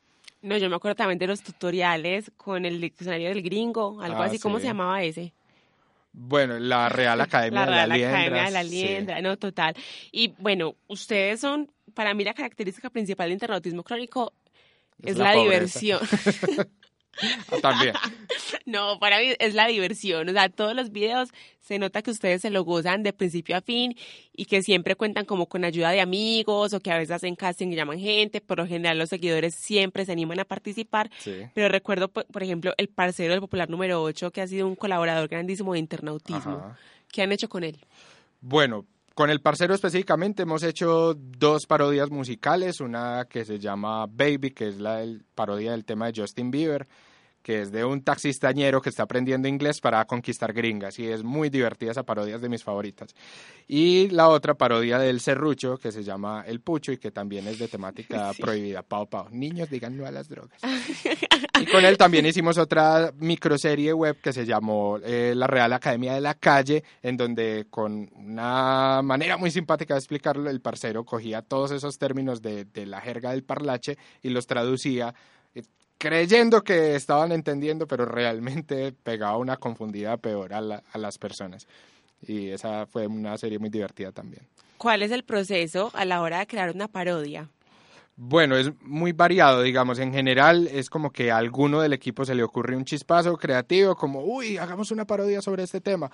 No, 0.42 0.56
yo 0.56 0.68
me 0.68 0.76
acuerdo 0.76 0.96
también 0.96 1.18
de 1.18 1.28
los 1.28 1.42
tutoriales 1.42 2.32
con 2.36 2.64
el 2.64 2.80
diccionario 2.80 3.28
del 3.28 3.42
gringo, 3.42 4.00
algo 4.02 4.22
ah, 4.22 4.26
así. 4.26 4.38
¿Cómo 4.38 4.58
se 4.58 4.66
llamaba 4.66 5.02
ese? 5.02 5.32
Bueno, 6.12 6.58
la 6.58 6.88
Real 6.88 7.20
Academia 7.20 7.64
de 7.64 7.70
la 7.70 7.86
Liendra. 7.86 8.10
La 8.10 8.18
Academia 8.18 8.44
de 8.44 8.50
la 8.50 8.62
Liendra, 8.62 9.22
no, 9.22 9.36
total. 9.38 9.74
Y 10.10 10.34
bueno, 10.38 10.74
ustedes 10.88 11.40
son, 11.40 11.70
para 11.94 12.12
mí 12.12 12.24
la 12.24 12.34
característica 12.34 12.90
principal 12.90 13.26
del 13.26 13.34
internautismo 13.34 13.82
crónico 13.82 14.32
es, 15.02 15.16
la 15.16 15.32
diversión. 15.32 16.00
También. 17.60 17.94
No, 18.64 18.98
para 19.00 19.18
mí 19.18 19.34
es 19.38 19.54
la 19.54 19.66
diversión. 19.66 20.28
O 20.28 20.32
sea, 20.32 20.48
todos 20.48 20.74
los 20.74 20.92
videos 20.92 21.30
se 21.60 21.78
nota 21.78 22.00
que 22.00 22.10
ustedes 22.10 22.42
se 22.42 22.50
lo 22.50 22.64
gozan 22.64 23.02
de 23.02 23.12
principio 23.12 23.56
a 23.56 23.60
fin 23.60 23.96
y 24.34 24.44
que 24.44 24.62
siempre 24.62 24.94
cuentan 24.94 25.24
como 25.24 25.46
con 25.46 25.64
ayuda 25.64 25.90
de 25.90 26.00
amigos 26.00 26.72
o 26.72 26.80
que 26.80 26.92
a 26.92 26.98
veces 26.98 27.16
hacen 27.16 27.34
casting 27.34 27.68
y 27.68 27.74
llaman 27.74 27.98
gente. 27.98 28.40
Por 28.40 28.58
lo 28.58 28.66
general, 28.66 28.98
los 28.98 29.08
seguidores 29.08 29.54
siempre 29.54 30.04
se 30.04 30.12
animan 30.12 30.40
a 30.40 30.44
participar. 30.44 31.10
Pero 31.54 31.68
recuerdo, 31.68 32.08
por 32.08 32.42
ejemplo, 32.42 32.72
el 32.76 32.88
parcero 32.88 33.32
del 33.32 33.40
Popular 33.40 33.68
número 33.68 34.02
8, 34.02 34.30
que 34.30 34.40
ha 34.40 34.46
sido 34.46 34.66
un 34.66 34.76
colaborador 34.76 35.28
grandísimo 35.28 35.72
de 35.72 35.80
internautismo. 35.80 36.74
¿Qué 37.10 37.22
han 37.22 37.32
hecho 37.32 37.48
con 37.48 37.64
él? 37.64 37.78
Bueno, 38.40 38.86
con 39.14 39.30
el 39.30 39.40
parcero 39.40 39.74
específicamente 39.74 40.42
hemos 40.42 40.62
hecho 40.62 41.14
dos 41.14 41.66
parodias 41.66 42.10
musicales, 42.10 42.80
una 42.80 43.26
que 43.28 43.44
se 43.44 43.58
llama 43.58 44.06
Baby, 44.06 44.50
que 44.50 44.68
es 44.68 44.78
la 44.78 45.04
parodia 45.34 45.72
del 45.72 45.84
tema 45.84 46.06
de 46.10 46.20
Justin 46.20 46.50
Bieber, 46.50 46.86
que 47.42 47.62
es 47.62 47.72
de 47.72 47.84
un 47.84 48.02
taxistañero 48.02 48.80
que 48.80 48.88
está 48.88 49.02
aprendiendo 49.02 49.48
inglés 49.48 49.80
para 49.80 50.04
conquistar 50.04 50.52
gringas 50.52 50.98
y 50.98 51.08
es 51.08 51.22
muy 51.22 51.50
divertida 51.50 51.90
esa 51.90 52.04
parodia, 52.04 52.36
es 52.36 52.40
de 52.40 52.48
mis 52.48 52.62
favoritas. 52.62 53.14
Y 53.66 54.08
la 54.10 54.28
otra 54.28 54.54
parodia 54.54 54.98
del 54.98 55.20
serrucho 55.20 55.76
que 55.76 55.92
se 55.92 56.04
llama 56.04 56.44
El 56.46 56.60
Pucho 56.60 56.92
y 56.92 56.98
que 56.98 57.10
también 57.10 57.46
es 57.48 57.58
de 57.58 57.68
temática 57.68 58.32
prohibida, 58.38 58.82
pao 58.82 59.06
pao, 59.06 59.28
niños 59.30 59.68
digan 59.68 59.96
no 59.96 60.06
a 60.06 60.10
las 60.10 60.28
drogas. 60.28 60.60
y 61.60 61.66
con 61.66 61.84
él 61.84 61.96
también 61.98 62.26
hicimos 62.26 62.58
otra 62.58 63.12
microserie 63.18 63.92
web 63.92 64.20
que 64.20 64.32
se 64.32 64.46
llamó 64.46 64.98
eh, 65.02 65.34
La 65.34 65.46
Real 65.46 65.72
Academia 65.72 66.14
de 66.14 66.20
la 66.20 66.34
Calle, 66.34 66.84
en 67.02 67.16
donde 67.16 67.66
con 67.68 68.08
una 68.14 69.02
manera 69.02 69.36
muy 69.36 69.50
simpática 69.50 69.94
de 69.94 69.98
explicarlo, 69.98 70.48
el 70.48 70.60
parcero 70.60 71.04
cogía 71.04 71.42
todos 71.42 71.72
esos 71.72 71.98
términos 71.98 72.40
de, 72.40 72.64
de 72.64 72.86
la 72.86 73.00
jerga 73.00 73.30
del 73.30 73.42
parlache 73.42 73.98
y 74.22 74.30
los 74.30 74.46
traducía 74.46 75.14
creyendo 76.02 76.64
que 76.64 76.96
estaban 76.96 77.30
entendiendo, 77.30 77.86
pero 77.86 78.04
realmente 78.04 78.90
pegaba 78.90 79.36
una 79.36 79.56
confundida 79.56 80.16
peor 80.16 80.52
a, 80.52 80.58
a 80.58 80.98
las 80.98 81.16
personas. 81.16 81.68
Y 82.26 82.48
esa 82.48 82.86
fue 82.86 83.06
una 83.06 83.38
serie 83.38 83.60
muy 83.60 83.70
divertida 83.70 84.10
también. 84.10 84.42
¿Cuál 84.78 85.04
es 85.04 85.12
el 85.12 85.22
proceso 85.22 85.92
a 85.94 86.04
la 86.04 86.20
hora 86.20 86.40
de 86.40 86.48
crear 86.48 86.74
una 86.74 86.88
parodia? 86.88 87.48
Bueno, 88.16 88.56
es 88.56 88.72
muy 88.82 89.12
variado, 89.12 89.62
digamos. 89.62 90.00
En 90.00 90.12
general 90.12 90.68
es 90.72 90.90
como 90.90 91.12
que 91.12 91.30
a 91.30 91.36
alguno 91.36 91.80
del 91.80 91.92
equipo 91.92 92.24
se 92.24 92.34
le 92.34 92.42
ocurre 92.42 92.76
un 92.76 92.84
chispazo 92.84 93.36
creativo, 93.36 93.94
como, 93.94 94.24
uy, 94.24 94.56
hagamos 94.58 94.90
una 94.90 95.04
parodia 95.04 95.40
sobre 95.40 95.62
este 95.62 95.80
tema. 95.80 96.10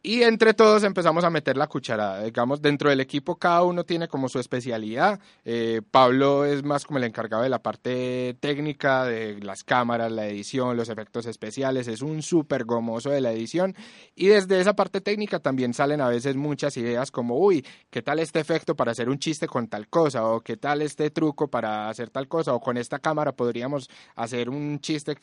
Y 0.00 0.22
entre 0.22 0.54
todos 0.54 0.84
empezamos 0.84 1.24
a 1.24 1.30
meter 1.30 1.56
la 1.56 1.66
cucharada. 1.66 2.22
Digamos, 2.22 2.62
dentro 2.62 2.88
del 2.88 3.00
equipo 3.00 3.36
cada 3.36 3.64
uno 3.64 3.82
tiene 3.82 4.06
como 4.06 4.28
su 4.28 4.38
especialidad. 4.38 5.18
Eh, 5.44 5.82
Pablo 5.90 6.44
es 6.44 6.62
más 6.62 6.84
como 6.84 6.98
el 6.98 7.04
encargado 7.04 7.42
de 7.42 7.48
la 7.48 7.58
parte 7.58 8.36
técnica, 8.38 9.04
de 9.04 9.40
las 9.40 9.64
cámaras, 9.64 10.12
la 10.12 10.28
edición, 10.28 10.76
los 10.76 10.88
efectos 10.88 11.26
especiales. 11.26 11.88
Es 11.88 12.00
un 12.00 12.22
súper 12.22 12.64
gomoso 12.64 13.10
de 13.10 13.20
la 13.20 13.32
edición. 13.32 13.74
Y 14.14 14.28
desde 14.28 14.60
esa 14.60 14.76
parte 14.76 15.00
técnica 15.00 15.40
también 15.40 15.74
salen 15.74 16.00
a 16.00 16.08
veces 16.08 16.36
muchas 16.36 16.76
ideas 16.76 17.10
como, 17.10 17.36
uy, 17.36 17.66
¿qué 17.90 18.00
tal 18.00 18.20
este 18.20 18.38
efecto 18.38 18.76
para 18.76 18.92
hacer 18.92 19.08
un 19.08 19.18
chiste 19.18 19.48
con 19.48 19.66
tal 19.66 19.88
cosa? 19.88 20.24
O 20.28 20.40
¿qué 20.42 20.56
tal 20.56 20.80
este 20.80 21.10
truco 21.10 21.48
para 21.48 21.88
hacer 21.88 22.08
tal 22.10 22.28
cosa? 22.28 22.54
O 22.54 22.60
con 22.60 22.76
esta 22.76 23.00
cámara 23.00 23.32
podríamos 23.32 23.90
hacer 24.14 24.48
un 24.48 24.78
chiste 24.78 25.16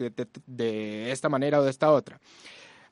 de 0.46 1.12
esta 1.12 1.29
manera 1.29 1.62
o 1.62 1.63
de 1.63 1.72
esta 1.72 1.94
otra. 1.94 2.20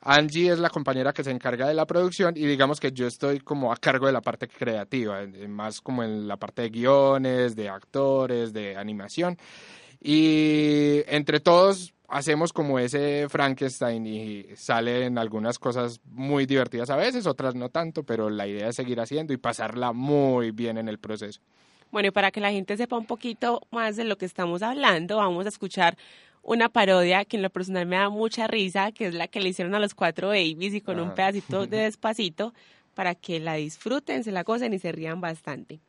Angie 0.04 0.52
es 0.52 0.58
la 0.58 0.68
compañera 0.68 1.14
que 1.14 1.24
se 1.24 1.30
encarga 1.30 1.66
de 1.66 1.74
la 1.74 1.86
producción 1.86 2.34
y 2.36 2.44
digamos 2.46 2.78
que 2.78 2.92
yo 2.92 3.06
estoy 3.06 3.40
como 3.40 3.72
a 3.72 3.76
cargo 3.76 4.06
de 4.06 4.12
la 4.12 4.20
parte 4.20 4.48
creativa, 4.48 5.20
más 5.48 5.80
como 5.80 6.02
en 6.02 6.28
la 6.28 6.36
parte 6.36 6.62
de 6.62 6.68
guiones, 6.68 7.56
de 7.56 7.70
actores, 7.70 8.52
de 8.52 8.76
animación. 8.76 9.38
Y 10.00 11.02
entre 11.06 11.40
todos 11.40 11.94
hacemos 12.08 12.52
como 12.52 12.78
ese 12.78 13.28
Frankenstein 13.30 14.06
y 14.06 14.44
salen 14.56 15.16
algunas 15.16 15.58
cosas 15.58 16.00
muy 16.04 16.44
divertidas 16.44 16.90
a 16.90 16.96
veces, 16.96 17.26
otras 17.26 17.54
no 17.54 17.70
tanto, 17.70 18.02
pero 18.02 18.28
la 18.28 18.46
idea 18.46 18.68
es 18.68 18.76
seguir 18.76 19.00
haciendo 19.00 19.32
y 19.32 19.38
pasarla 19.38 19.94
muy 19.94 20.50
bien 20.50 20.76
en 20.76 20.88
el 20.88 20.98
proceso. 20.98 21.40
Bueno, 21.90 22.08
y 22.08 22.10
para 22.10 22.32
que 22.32 22.40
la 22.40 22.50
gente 22.50 22.76
sepa 22.76 22.98
un 22.98 23.06
poquito 23.06 23.62
más 23.70 23.94
de 23.94 24.02
lo 24.02 24.18
que 24.18 24.26
estamos 24.26 24.62
hablando, 24.62 25.18
vamos 25.18 25.46
a 25.46 25.48
escuchar 25.48 25.96
una 26.44 26.68
parodia 26.68 27.24
que 27.24 27.36
en 27.36 27.42
lo 27.42 27.50
personal 27.50 27.86
me 27.86 27.96
da 27.96 28.08
mucha 28.10 28.46
risa, 28.46 28.92
que 28.92 29.06
es 29.06 29.14
la 29.14 29.26
que 29.28 29.40
le 29.40 29.48
hicieron 29.48 29.74
a 29.74 29.78
los 29.80 29.94
cuatro 29.94 30.28
babies 30.28 30.74
y 30.74 30.80
con 30.80 31.00
un 31.00 31.08
Ah. 31.08 31.14
pedacito 31.14 31.66
de 31.66 31.78
despacito 31.88 32.52
para 32.94 33.14
que 33.14 33.40
la 33.40 33.54
disfruten, 33.54 34.22
se 34.24 34.30
la 34.30 34.42
gocen 34.44 34.72
y 34.74 34.78
se 34.78 34.92
rían 34.92 35.20
bastante. 35.20 35.80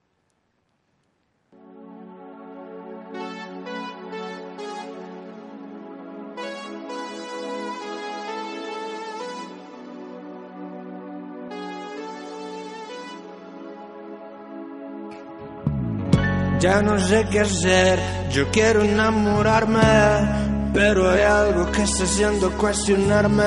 Ya 16.59 16.81
no 16.81 16.97
sé 16.99 17.25
qué 17.31 17.41
hacer, 17.41 17.99
yo 18.31 18.49
quiero 18.49 18.81
enamorarme, 18.81 19.81
pero 20.75 21.09
hay 21.09 21.21
algo 21.21 21.71
que 21.71 21.83
está 21.83 22.03
haciendo 22.03 22.51
cuestionarme. 22.57 23.43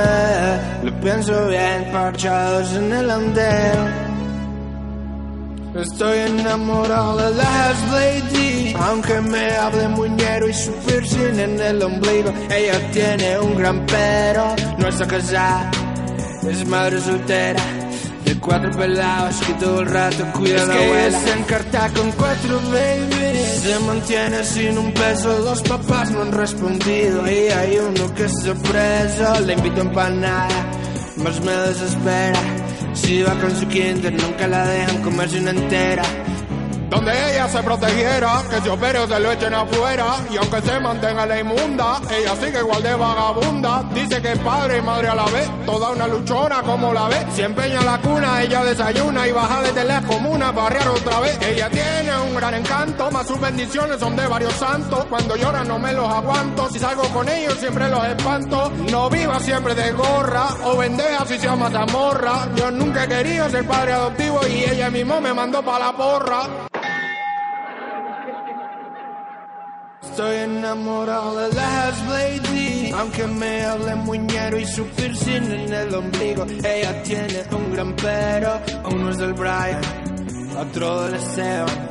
Lo 0.83 1.01
pienso 1.01 1.47
bien, 1.49 1.93
parchados 1.93 2.73
en 2.73 2.93
el 2.93 3.11
andén. 3.11 4.09
Estoy 5.75 6.19
enamorado 6.21 7.19
de 7.19 7.37
las 7.37 7.93
lady, 7.93 8.75
aunque 8.81 9.21
me 9.21 9.51
hable 9.57 9.89
muñero 9.89 10.49
y 10.49 10.55
su 10.55 10.73
piercing 10.73 11.39
en 11.39 11.61
el 11.61 11.83
ombligo. 11.83 12.33
Ella 12.51 12.91
tiene 12.91 13.39
un 13.39 13.57
gran 13.57 13.87
pero, 13.87 14.57
no 14.79 14.89
está 14.89 15.07
casada, 15.07 15.71
es 16.49 16.67
madre 16.67 16.99
soltera. 16.99 17.63
Cuatro 18.49 18.71
pelados 18.71 19.37
que 19.47 19.53
todo 19.55 19.81
el 19.83 19.89
rato 19.91 20.25
cuida 20.33 20.63
Es 20.63 20.69
la 20.69 20.75
que 20.75 20.85
abuela. 20.87 21.21
se 21.21 21.33
encarta 21.33 21.91
con 21.95 22.13
cuatro 22.13 22.61
babies. 22.73 23.61
Se 23.61 23.79
mantiene 23.81 24.43
sin 24.43 24.79
un 24.79 24.93
peso, 24.95 25.39
los 25.41 25.61
papás 25.63 26.11
no 26.13 26.23
han 26.23 26.33
respondido. 26.33 27.31
Y 27.31 27.51
hay 27.51 27.77
uno 27.77 28.15
que 28.15 28.25
está 28.25 28.55
preso, 28.55 29.41
le 29.45 29.53
invito 29.53 29.83
a 29.83 29.85
empanada, 29.85 30.71
más 31.17 31.39
me 31.43 31.53
desespera. 31.53 32.41
Si 32.95 33.23
va 33.23 33.35
con 33.35 33.55
su 33.55 33.69
kinder, 33.69 34.15
nunca 34.15 34.47
la 34.49 34.67
dejan 34.67 35.03
comerse 35.03 35.41
una 35.41 35.51
entera. 35.51 36.03
Donde 36.89 37.13
ella 37.13 37.49
se 37.51 37.63
protegiera, 37.63 38.43
que 38.49 38.63
si 38.63 38.69
opere 38.71 38.99
o 39.01 39.07
se 39.07 39.21
lo 39.21 39.31
echen 39.31 39.53
afuera. 39.53 40.07
Y 40.33 40.39
aunque 40.39 40.63
se 40.63 40.81
mantenga 40.81 41.27
la 41.27 41.39
inmunda, 41.39 42.01
ella 42.11 42.35
sigue 42.37 42.61
igual 42.61 42.83
de 42.83 42.95
vagabunda. 42.95 43.85
Dice 43.93 44.23
que 44.23 44.33
es 44.33 44.39
padre 44.39 44.79
y 44.79 44.81
madre 44.81 45.09
a 45.09 45.15
la 45.15 45.27
vez, 45.27 45.51
toda 45.69 45.91
una 45.91 46.07
luchona 46.09 46.63
como 46.63 46.95
la 46.95 47.09
ve. 47.09 47.27
Si 47.35 47.43
empeña 47.43 47.83
la 47.83 47.99
cuna, 48.01 48.43
ella 48.43 48.65
desayuna 48.65 49.29
y 49.29 49.33
baja 49.33 49.61
desde 49.61 49.85
la 49.85 50.01
comuna 50.01 50.47
para 50.47 50.63
barriar 50.63 50.89
otra 50.89 51.21
vez. 51.21 51.39
Ella 51.43 51.69
tiene 51.69 52.19
un 52.27 52.35
gran 52.35 52.55
encanto, 52.55 53.11
más 53.11 53.27
sus 53.27 53.39
bendiciones 53.39 54.01
son 54.01 54.17
de 54.17 54.27
varios 54.27 54.55
santos. 54.55 55.05
Cuando 55.11 55.37
lloran 55.37 55.69
no 55.69 55.79
me 55.79 55.93
los 55.93 56.11
aguanto, 56.11 56.71
si 56.71 56.79
salgo 56.79 57.03
con 57.11 57.29
ellos 57.29 57.55
siempre 57.59 57.87
los 57.91 58.03
espanto. 58.07 58.73
No 58.91 59.11
viva 59.11 59.39
siempre 59.41 59.75
de 59.75 59.93
gorra, 59.93 60.47
o 60.65 60.79
vendeja 60.79 61.27
si 61.27 61.39
se 61.39 61.47
llama 61.47 61.71
zamorra. 61.71 62.49
Yo 62.57 62.71
nunca 62.71 63.05
he 63.05 63.09
querido 63.09 63.51
ser 63.51 63.67
padre 63.67 63.93
adoptivo 63.93 64.41
y 64.49 64.65
ella 64.71 64.89
mismo 64.89 65.21
me 65.21 65.35
mandó 65.35 65.63
para 65.63 65.87
la 65.87 65.93
porra. 65.93 66.69
Estoy 70.19 70.37
enamorado 70.37 71.37
de 71.37 71.55
las 71.55 72.09
lady, 72.09 72.91
aunque 72.91 73.25
me 73.25 73.65
hable 73.65 73.95
muñero 73.95 74.59
y 74.59 74.67
su 74.67 74.85
piercing 74.85 75.45
en 75.45 75.73
el 75.73 75.95
ombligo. 75.95 76.45
Ella 76.65 77.01
tiene 77.05 77.45
un 77.53 77.73
gran 77.73 77.95
pero, 77.95 78.61
uno 78.91 79.11
es 79.11 79.19
del 79.19 79.33
Brian, 79.35 79.81
otro 80.59 81.03
del 81.03 81.15
Esteban, 81.15 81.89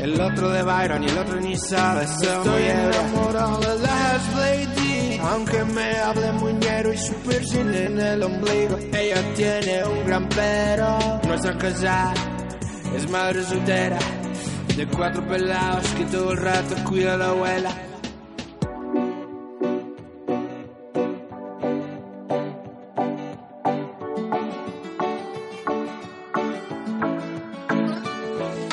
el 0.00 0.20
otro 0.20 0.50
de 0.50 0.62
Byron 0.62 1.02
y 1.02 1.06
el 1.08 1.18
otro 1.18 1.40
ni 1.40 1.58
sabe. 1.58 2.04
Estoy 2.04 2.62
enamorado 2.62 3.58
de 3.58 3.78
las 3.80 4.36
lady, 4.36 5.18
aunque 5.20 5.64
me 5.64 5.98
hable 5.98 6.30
muñero 6.30 6.92
y 6.92 6.96
su 6.96 7.12
piercing 7.14 7.74
en 7.74 7.98
el 7.98 8.22
ombligo. 8.22 8.78
Ella 8.92 9.34
tiene 9.34 9.84
un 9.84 10.06
gran 10.06 10.28
pero, 10.28 10.96
no 11.26 11.34
está 11.34 11.58
casada, 11.58 12.14
es 12.94 13.10
madre 13.10 13.42
soltera. 13.42 13.98
De 14.76 14.88
cuatro 14.88 15.22
pelados 15.28 15.86
que 15.94 16.04
todo 16.06 16.32
el 16.32 16.38
rato 16.38 16.74
cuida 16.84 17.14
a 17.14 17.16
la 17.16 17.28
abuela. 17.28 17.70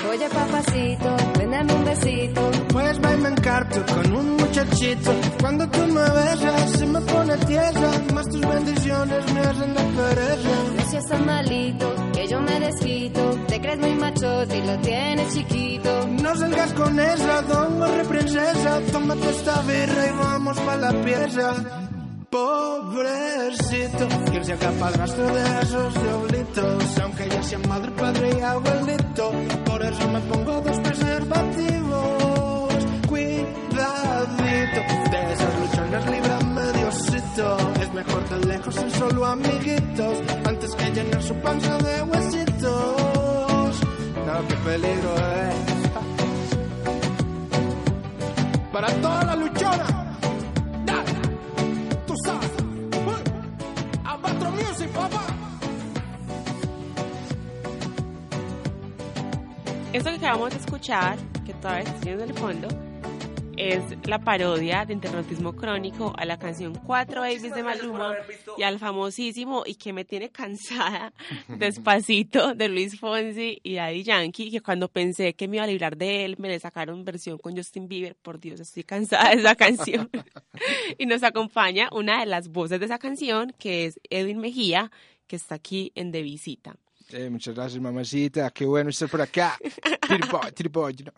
Oye 0.10 0.29
papacito, 0.29 1.15
ven 1.38 1.51
dame 1.51 1.74
un 1.74 1.86
besito. 1.86 2.51
Pues 2.74 3.00
va 3.00 3.13
y 3.13 3.17
me 3.17 3.29
encarto 3.29 3.86
con 3.93 4.15
un 4.15 4.38
muchachito. 4.38 5.12
Cuando 5.39 5.70
tú 5.70 5.81
me 5.86 6.01
besas 6.01 6.72
se 6.72 6.86
me 6.88 7.01
pone 7.01 7.38
tiesa. 7.46 7.91
Más 8.15 8.27
tus 8.27 8.41
bendiciones 8.41 9.34
me 9.34 9.39
hacen 9.41 9.74
de 9.75 9.84
pereza. 9.84 10.50
No 10.77 10.89
seas 10.89 11.05
tan 11.08 11.25
malito, 11.27 11.96
que 12.12 12.27
yo 12.27 12.41
me 12.41 12.60
desquito. 12.60 13.29
Te 13.48 13.62
crees 13.62 13.79
muy 13.79 13.93
machote 13.93 14.58
y 14.58 14.65
lo 14.65 14.79
tienes 14.79 15.36
chiquito. 15.36 15.71
Salgas 16.36 16.74
con 16.74 16.98
esa, 16.98 17.44
princesa. 18.08 18.80
Tómate 18.92 19.30
esta 19.30 19.62
birra 19.64 20.08
y 20.08 20.12
vamos 20.12 20.58
pa' 20.62 20.78
la 20.78 20.92
pieza. 21.04 21.54
Pobrecito, 22.30 24.08
quien 24.30 24.46
sea 24.46 24.56
capaz 24.58 24.96
rastro 24.96 25.26
de 25.26 25.44
esos 25.62 25.94
diablitos. 25.94 27.00
Aunque 27.04 27.28
ya 27.28 27.44
sea 27.44 27.60
madre, 27.68 27.92
padre 27.92 28.30
y 28.38 28.42
abuelito. 28.42 29.32
Por 29.66 29.84
eso 29.84 30.08
me 30.08 30.22
pongo 30.22 30.62
dos 30.62 30.80
preservativos. 30.80 32.74
Cuidadito, 33.10 34.82
de 35.12 35.34
esas 35.34 35.60
luchonas 35.60 36.10
líbrame 36.10 36.72
Diosito. 36.74 37.58
Es 37.82 37.94
mejor 37.94 38.30
de 38.30 38.48
lejos 38.48 38.76
ser 38.76 38.92
solo 38.92 39.26
amiguitos. 39.26 40.18
Antes 40.46 40.76
que 40.76 40.92
llenar 40.92 41.22
su 41.22 41.36
panza 41.36 41.78
de 41.78 42.02
huesitos. 42.04 43.82
No, 44.26 44.48
qué 44.48 44.56
peligro, 44.64 45.16
eh. 45.18 45.71
Para 48.72 48.88
toda 49.01 49.24
la 49.25 49.36
luchona. 49.36 50.18
Dale. 50.86 51.12
Tú 52.08 52.13
sabes. 52.25 52.51
Uy. 53.06 53.22
Albatro 54.06 54.51
Music, 54.51 54.90
papá. 54.90 55.25
Esto 59.92 60.10
que 60.10 60.16
acabamos 60.16 60.51
de 60.51 60.58
escuchar, 60.58 61.18
que 61.46 61.54
todavía 61.56 61.84
está 61.84 62.10
en 62.12 62.22
el 62.22 62.34
fondo, 62.34 62.68
es 63.62 63.84
la 64.08 64.18
parodia 64.18 64.86
de 64.86 64.94
internautismo 64.94 65.56
crónico 65.56 66.15
a 66.18 66.25
la 66.25 66.39
canción 66.39 66.74
Cuatro 66.74 67.22
Babies 67.22 67.44
de 67.44 67.62
Maluma 67.62 68.15
y 68.58 68.63
al 68.63 68.80
famosísimo 68.80 69.62
y 69.68 69.75
que 69.75 69.94
me 69.94 70.03
tiene 70.03 70.32
cansada 70.32 71.13
despacito 71.48 72.56
de 72.56 72.70
Luis 72.70 73.00
Fonsi 73.00 73.60
y 73.62 73.75
Daddy 73.75 74.01
Yankee, 74.01 74.50
que 74.50 74.62
cuando 74.62 74.88
pensé 74.88 75.36
que 75.36 75.48
me 75.48 75.58
iba 75.58 75.65
a 75.65 75.68
librar 75.68 75.96
de 75.96 76.25
él, 76.25 76.38
me 76.39 76.48
le 76.48 76.60
sacaron 76.60 77.06
versión 77.06 77.38
con 77.38 77.56
Justin 77.56 77.88
Bieber. 77.88 78.15
Por 78.15 78.39
Dios, 78.39 78.60
estoy 78.60 78.84
cansada 78.84 79.30
de 79.30 79.41
esa 79.41 79.56
canción. 79.68 80.10
y 80.98 81.06
nos 81.06 81.22
acompaña 81.22 81.88
una 81.91 82.22
de 82.22 82.25
las 82.25 82.48
voces 82.48 82.80
de 82.80 82.88
esa 82.88 82.98
canción, 82.98 83.53
que 83.60 83.86
es 83.86 84.00
Edwin 84.10 84.39
Mejía, 84.39 84.91
que 85.27 85.36
está 85.36 85.53
aquí 85.53 85.91
en 85.94 86.12
De 86.12 86.24
Visita. 86.24 86.75
Eh, 87.12 87.30
muchas 87.30 87.53
gracias, 87.53 87.80
mamacita. 87.80 88.50
Qué 88.50 88.65
bueno 88.65 88.89
estar 88.89 89.08
por 89.08 89.22
acá. 89.22 89.60
You 90.10 90.18
know. 90.18 91.13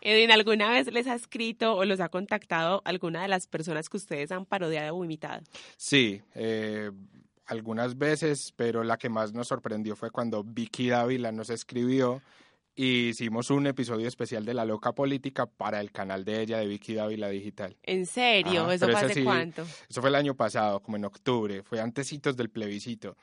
Edwin, 0.00 0.30
¿alguna 0.30 0.70
vez 0.70 0.92
les 0.92 1.06
ha 1.06 1.14
escrito 1.14 1.76
o 1.76 1.84
los 1.84 2.00
ha 2.00 2.08
contactado 2.08 2.82
alguna 2.84 3.22
de 3.22 3.28
las 3.28 3.46
personas 3.46 3.88
que 3.88 3.96
ustedes 3.96 4.32
han 4.32 4.46
parodiado 4.46 4.96
o 4.96 5.04
imitado? 5.04 5.42
Sí, 5.76 6.22
eh, 6.34 6.90
algunas 7.46 7.98
veces, 7.98 8.52
pero 8.56 8.84
la 8.84 8.96
que 8.96 9.08
más 9.08 9.32
nos 9.32 9.48
sorprendió 9.48 9.96
fue 9.96 10.10
cuando 10.10 10.42
Vicky 10.42 10.88
Dávila 10.88 11.32
nos 11.32 11.50
escribió 11.50 12.22
y 12.74 13.08
hicimos 13.08 13.50
un 13.50 13.66
episodio 13.66 14.08
especial 14.08 14.44
de 14.44 14.54
La 14.54 14.64
Loca 14.64 14.92
Política 14.92 15.46
para 15.46 15.80
el 15.80 15.92
canal 15.92 16.24
de 16.24 16.40
ella 16.40 16.58
de 16.58 16.66
Vicky 16.66 16.94
Dávila 16.94 17.28
Digital. 17.28 17.76
¿En 17.82 18.06
serio? 18.06 18.62
Ajá, 18.62 18.74
¿Eso 18.74 18.86
pero 18.86 18.98
fue 18.98 19.06
hace 19.06 19.14
sí, 19.14 19.24
cuánto? 19.24 19.62
Eso 19.88 20.00
fue 20.00 20.08
el 20.10 20.16
año 20.16 20.34
pasado, 20.34 20.80
como 20.80 20.96
en 20.96 21.04
octubre, 21.04 21.62
fue 21.62 21.80
antecitos 21.80 22.36
del 22.36 22.50
plebiscito. 22.50 23.16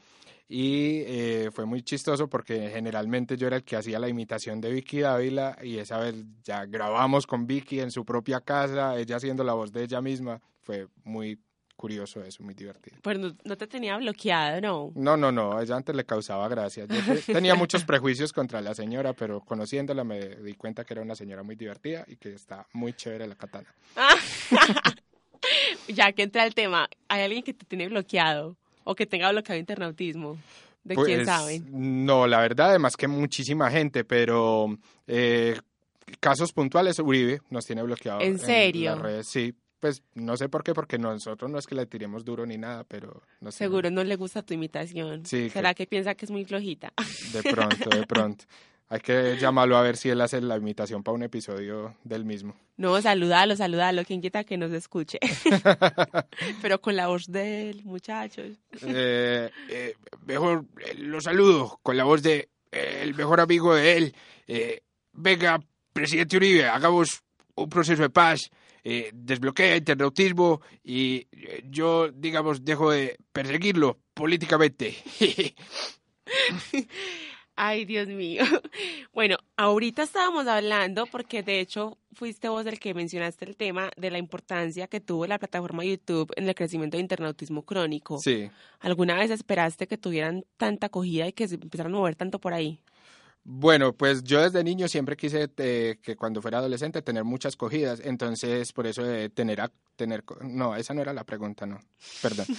Y 0.48 1.04
eh, 1.06 1.50
fue 1.54 1.66
muy 1.66 1.84
chistoso 1.84 2.28
porque 2.28 2.70
generalmente 2.70 3.38
yo 3.38 3.46
era 3.46 3.58
el 3.58 3.64
que 3.64 3.76
hacía 3.76 4.00
la 4.00 4.10
imitación 4.10 4.60
de 4.60 4.72
Vicky 4.72 5.02
Dávila 5.02 5.56
y 5.62 5.78
esa 5.78 6.00
vez 6.00 6.16
ya 6.44 6.66
grabamos 6.66 7.28
con 7.28 7.46
Vicky 7.46 7.80
en 7.80 7.92
su 7.92 8.04
propia 8.04 8.42
casa, 8.42 8.98
ella 8.98 9.18
haciendo 9.18 9.44
la 9.44 9.54
voz 9.54 9.72
de 9.72 9.84
ella 9.84 10.02
misma. 10.02 10.42
Fue 10.62 10.88
muy 11.04 11.40
curioso 11.80 12.22
eso, 12.22 12.44
muy 12.44 12.54
divertido. 12.54 12.98
Pues 13.02 13.18
no, 13.18 13.34
no 13.46 13.56
te 13.58 13.66
tenía 13.66 13.96
bloqueado, 13.98 14.60
¿no? 14.60 14.92
No, 14.96 15.16
no, 15.16 15.32
no, 15.32 15.58
a 15.58 15.64
ella 15.64 15.78
antes 15.78 15.96
le 15.96 16.04
causaba 16.04 16.46
gracia. 16.50 16.86
Yo 16.86 16.98
te- 17.06 17.34
tenía 17.34 17.56
muchos 17.56 17.86
prejuicios 17.86 18.34
contra 18.34 18.60
la 18.60 18.76
señora, 18.76 19.14
pero 19.14 19.40
conociéndola 19.40 20.04
me 20.04 20.20
di 20.36 20.56
cuenta 20.56 20.84
que 20.84 20.94
era 20.94 21.02
una 21.02 21.16
señora 21.16 21.42
muy 21.42 21.56
divertida 21.56 22.04
y 22.08 22.18
que 22.18 22.34
está 22.34 22.68
muy 22.74 22.92
chévere 22.94 23.26
la 23.28 23.36
katana. 23.36 23.74
ya 25.88 26.12
que 26.12 26.24
entra 26.24 26.46
el 26.46 26.54
tema, 26.54 26.90
¿hay 27.08 27.22
alguien 27.22 27.44
que 27.44 27.54
te 27.54 27.66
tiene 27.66 27.88
bloqueado 27.88 28.58
o 28.84 28.94
que 28.96 29.06
tenga 29.06 29.32
bloqueado 29.32 29.60
internautismo? 29.60 30.38
¿De 30.84 30.96
quién 30.96 31.18
Pues, 31.20 31.28
saben? 31.28 31.66
No, 32.06 32.28
la 32.28 32.40
verdad, 32.42 32.70
además 32.72 32.96
que 32.98 33.08
muchísima 33.08 33.70
gente, 33.72 34.04
pero 34.04 34.78
eh, 35.08 35.58
casos 36.20 36.52
puntuales, 36.52 37.00
Uribe 37.00 37.42
nos 37.50 37.66
tiene 37.66 37.84
bloqueado. 37.84 38.22
¿En 38.22 38.38
serio? 38.40 38.92
las 38.92 39.00
redes, 39.02 39.28
sí. 39.28 39.54
Pues 39.80 40.04
no 40.14 40.38
sé 40.38 40.50
por 40.50 40.64
qué, 40.64 40.74
porque 40.74 40.98
nosotros 40.98 41.50
no 41.50 41.58
es 41.58 41.68
que 41.68 41.76
le 41.76 41.86
tiremos 41.86 42.26
duro 42.26 42.46
ni 42.46 42.58
nada, 42.58 42.84
pero 42.84 43.22
no 43.42 43.52
sé. 43.52 43.60
Seguro 43.60 43.90
no 43.90 44.04
le 44.04 44.16
gusta 44.16 44.42
tu 44.44 44.54
imitación. 44.54 45.26
Sí, 45.26 45.50
¿Será 45.50 45.74
que 45.74 45.88
piensa 45.88 46.16
que 46.16 46.26
es 46.26 46.32
muy 46.32 46.46
flojita? 46.46 46.94
De 47.34 47.44
pronto, 47.44 47.90
de 47.90 48.06
pronto. 48.06 48.46
Hay 48.92 49.02
que 49.02 49.38
llamarlo 49.38 49.78
a 49.78 49.84
ver 49.84 49.98
si 49.98 50.10
él 50.10 50.20
hace 50.20 50.42
la 50.42 50.58
imitación 50.58 51.04
para 51.04 51.14
un 51.14 51.22
episodio 51.22 51.96
del 52.04 52.26
mismo. 52.26 52.56
No, 52.76 53.00
saludalo, 53.00 53.56
saludalo, 53.56 54.04
quien 54.04 54.20
quiera 54.20 54.44
que 54.44 54.58
nos 54.58 54.72
escuche. 54.72 55.20
Pero 56.62 56.82
con 56.82 56.96
la 56.96 57.06
voz 57.06 57.28
del 57.28 57.84
muchacho. 57.84 58.42
Eh, 58.82 59.52
eh, 59.70 59.96
mejor 60.26 60.66
eh, 60.84 60.96
lo 60.96 61.22
saludo 61.22 61.80
con 61.84 61.98
la 61.98 62.04
voz 62.04 62.24
de 62.24 62.50
eh, 62.72 63.02
el 63.04 63.14
mejor 63.14 63.40
amigo 63.40 63.76
de 63.76 63.98
él. 63.98 64.16
Eh, 64.48 64.82
venga, 65.14 65.60
presidente 65.94 66.38
Uribe, 66.38 66.66
hagamos 66.66 67.22
un 67.56 67.70
proceso 67.70 68.02
de 68.02 68.10
paz. 68.10 68.50
Eh, 68.84 69.12
desbloquea 69.14 69.78
internautismo 69.78 70.62
y 70.84 71.28
eh, 71.32 71.64
yo, 71.70 72.10
digamos, 72.12 72.64
dejo 72.64 72.92
de 72.92 73.18
perseguirlo 73.32 74.00
políticamente. 74.14 74.96
Ay, 77.62 77.84
Dios 77.86 78.08
mío. 78.08 78.44
Bueno, 79.12 79.38
ahorita 79.58 80.04
estábamos 80.04 80.48
hablando, 80.48 81.06
porque 81.08 81.44
de 81.44 81.60
hecho 81.60 81.98
fuiste 82.14 82.48
vos 82.48 82.66
el 82.66 82.80
que 82.80 82.94
mencionaste 82.94 83.44
el 83.44 83.58
tema 83.58 83.92
de 83.98 84.12
la 84.12 84.18
importancia 84.18 84.88
que 84.88 85.02
tuvo 85.02 85.28
la 85.28 85.40
plataforma 85.40 85.84
YouTube 85.84 86.32
en 86.38 86.48
el 86.48 86.56
crecimiento 86.56 86.96
de 86.96 87.02
internautismo 87.02 87.64
crónico. 87.64 88.18
sí. 88.20 88.50
¿Alguna 88.80 89.16
vez 89.16 89.30
esperaste 89.30 89.88
que 89.88 89.98
tuvieran 89.98 90.46
tanta 90.56 90.88
acogida 90.88 91.28
y 91.28 91.34
que 91.34 91.50
se 91.50 91.56
empezaran 91.56 91.94
a 91.94 91.98
mover 91.98 92.16
tanto 92.16 92.40
por 92.40 92.54
ahí? 92.54 92.80
Bueno, 93.52 93.94
pues 93.94 94.24
yo 94.24 94.44
desde 94.44 94.64
niño 94.64 94.88
siempre 94.88 95.18
quise 95.18 95.50
eh, 95.58 95.98
que 96.04 96.16
cuando 96.16 96.40
fuera 96.40 96.60
adolescente 96.60 97.02
tener 97.02 97.24
muchas 97.24 97.56
cogidas, 97.56 98.00
entonces 98.04 98.72
por 98.74 98.86
eso 98.86 99.02
de 99.02 99.32
tener 99.32 99.60
a, 99.62 99.72
tener 99.96 100.24
no, 100.42 100.76
esa 100.76 100.94
no 100.94 101.02
era 101.02 101.14
la 101.14 101.24
pregunta, 101.24 101.66
no, 101.66 101.80
perdón. 102.22 102.46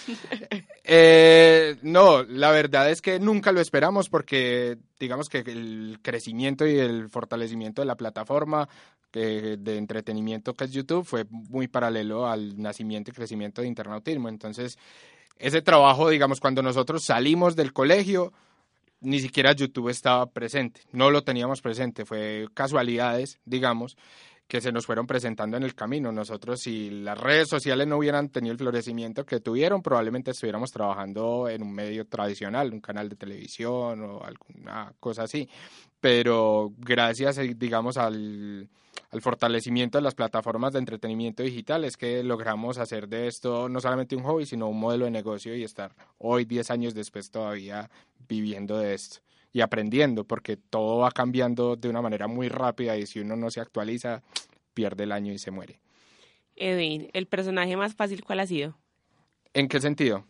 Eh, 0.83 1.77
no, 1.83 2.25
la 2.25 2.51
verdad 2.51 2.91
es 2.91 3.01
que 3.01 3.21
nunca 3.21 3.53
lo 3.53 3.61
esperamos 3.61 4.09
porque 4.09 4.79
digamos 4.99 5.29
que 5.29 5.39
el 5.39 6.01
crecimiento 6.03 6.67
y 6.67 6.79
el 6.79 7.09
fortalecimiento 7.09 7.83
de 7.83 7.87
la 7.87 7.97
plataforma 7.97 8.69
que- 9.13 9.57
de 9.59 9.77
entretenimiento 9.77 10.55
que 10.57 10.65
es 10.65 10.73
YouTube 10.73 11.05
fue 11.05 11.25
muy 11.31 11.69
paralelo 11.69 12.27
al 12.27 12.61
nacimiento 12.61 13.13
y 13.13 13.15
crecimiento 13.15 13.63
de 13.63 13.69
internautismo, 13.69 14.29
entonces 14.29 14.77
ese 15.37 15.63
trabajo, 15.63 16.09
digamos, 16.09 16.41
cuando 16.41 16.63
nosotros 16.63 17.05
salimos 17.05 17.55
del 17.55 17.73
colegio, 17.73 18.33
ni 19.01 19.21
siquiera 19.21 19.53
YouTube 19.53 19.89
estaba 19.89 20.27
presente, 20.27 20.83
no 20.93 21.11
lo 21.11 21.23
teníamos 21.23 21.61
presente, 21.61 22.05
fue 22.05 22.47
casualidades, 22.55 23.39
digamos, 23.45 23.97
que 24.51 24.61
se 24.61 24.73
nos 24.73 24.85
fueron 24.85 25.07
presentando 25.07 25.57
en 25.57 25.63
el 25.63 25.77
camino. 25.77 26.11
Nosotros, 26.11 26.61
si 26.61 26.91
las 26.91 27.17
redes 27.17 27.49
sociales 27.49 27.87
no 27.87 27.97
hubieran 27.97 28.31
tenido 28.31 28.53
el 28.53 28.59
florecimiento 28.59 29.25
que 29.25 29.39
tuvieron, 29.39 29.81
probablemente 29.81 30.33
estuviéramos 30.33 30.73
trabajando 30.73 31.49
en 31.49 31.63
un 31.63 31.73
medio 31.73 32.05
tradicional, 32.05 32.73
un 32.73 32.81
canal 32.81 33.09
de 33.09 33.15
televisión 33.15 34.03
o 34.03 34.25
alguna 34.25 34.93
cosa 34.99 35.23
así. 35.23 35.49
Pero 36.01 36.73
gracias, 36.79 37.39
eh, 37.39 37.55
digamos, 37.57 37.97
al, 37.97 38.69
al 39.13 39.23
fortalecimiento 39.23 39.99
de 39.99 40.03
las 40.03 40.17
plataformas 40.17 40.73
de 40.73 40.81
entretenimiento 40.81 41.45
digital 41.45 41.85
es 41.85 41.97
que 41.97 42.25
logramos 42.25 42.79
hacer 42.79 43.07
de 43.07 43.29
esto 43.29 43.69
no 43.69 43.81
solamente 43.81 44.17
un 44.17 44.25
hobby, 44.25 44.47
sino 44.47 44.69
un 44.69 44.81
modelo 44.81 45.05
de 45.05 45.13
negocio 45.13 45.55
y 45.55 45.63
estar 45.63 45.95
hoy, 46.19 46.45
10 46.45 46.73
años 46.73 46.93
después, 46.93 47.31
todavía 47.31 47.89
viviendo 48.29 48.77
de 48.79 48.95
esto 48.95 49.21
y 49.53 49.61
aprendiendo, 49.61 50.25
porque 50.25 50.57
todo 50.57 50.99
va 50.99 51.11
cambiando 51.11 51.77
de 51.77 51.89
una 51.89 52.03
manera 52.03 52.29
muy 52.29 52.49
rápida 52.49 52.97
y 52.97 53.07
si 53.07 53.21
uno 53.21 53.37
no 53.37 53.51
se 53.51 53.61
actualiza, 53.61 54.23
pierde 54.75 55.05
el 55.05 55.13
año 55.13 55.33
y 55.33 55.39
se 55.39 55.51
muere. 55.51 55.81
Edwin, 56.57 57.09
¿el 57.13 57.27
personaje 57.27 57.77
más 57.77 57.95
fácil 57.95 58.23
cuál 58.23 58.41
ha 58.41 58.47
sido? 58.47 58.77
¿En 59.55 59.69
qué 59.69 59.81
sentido? 59.81 60.25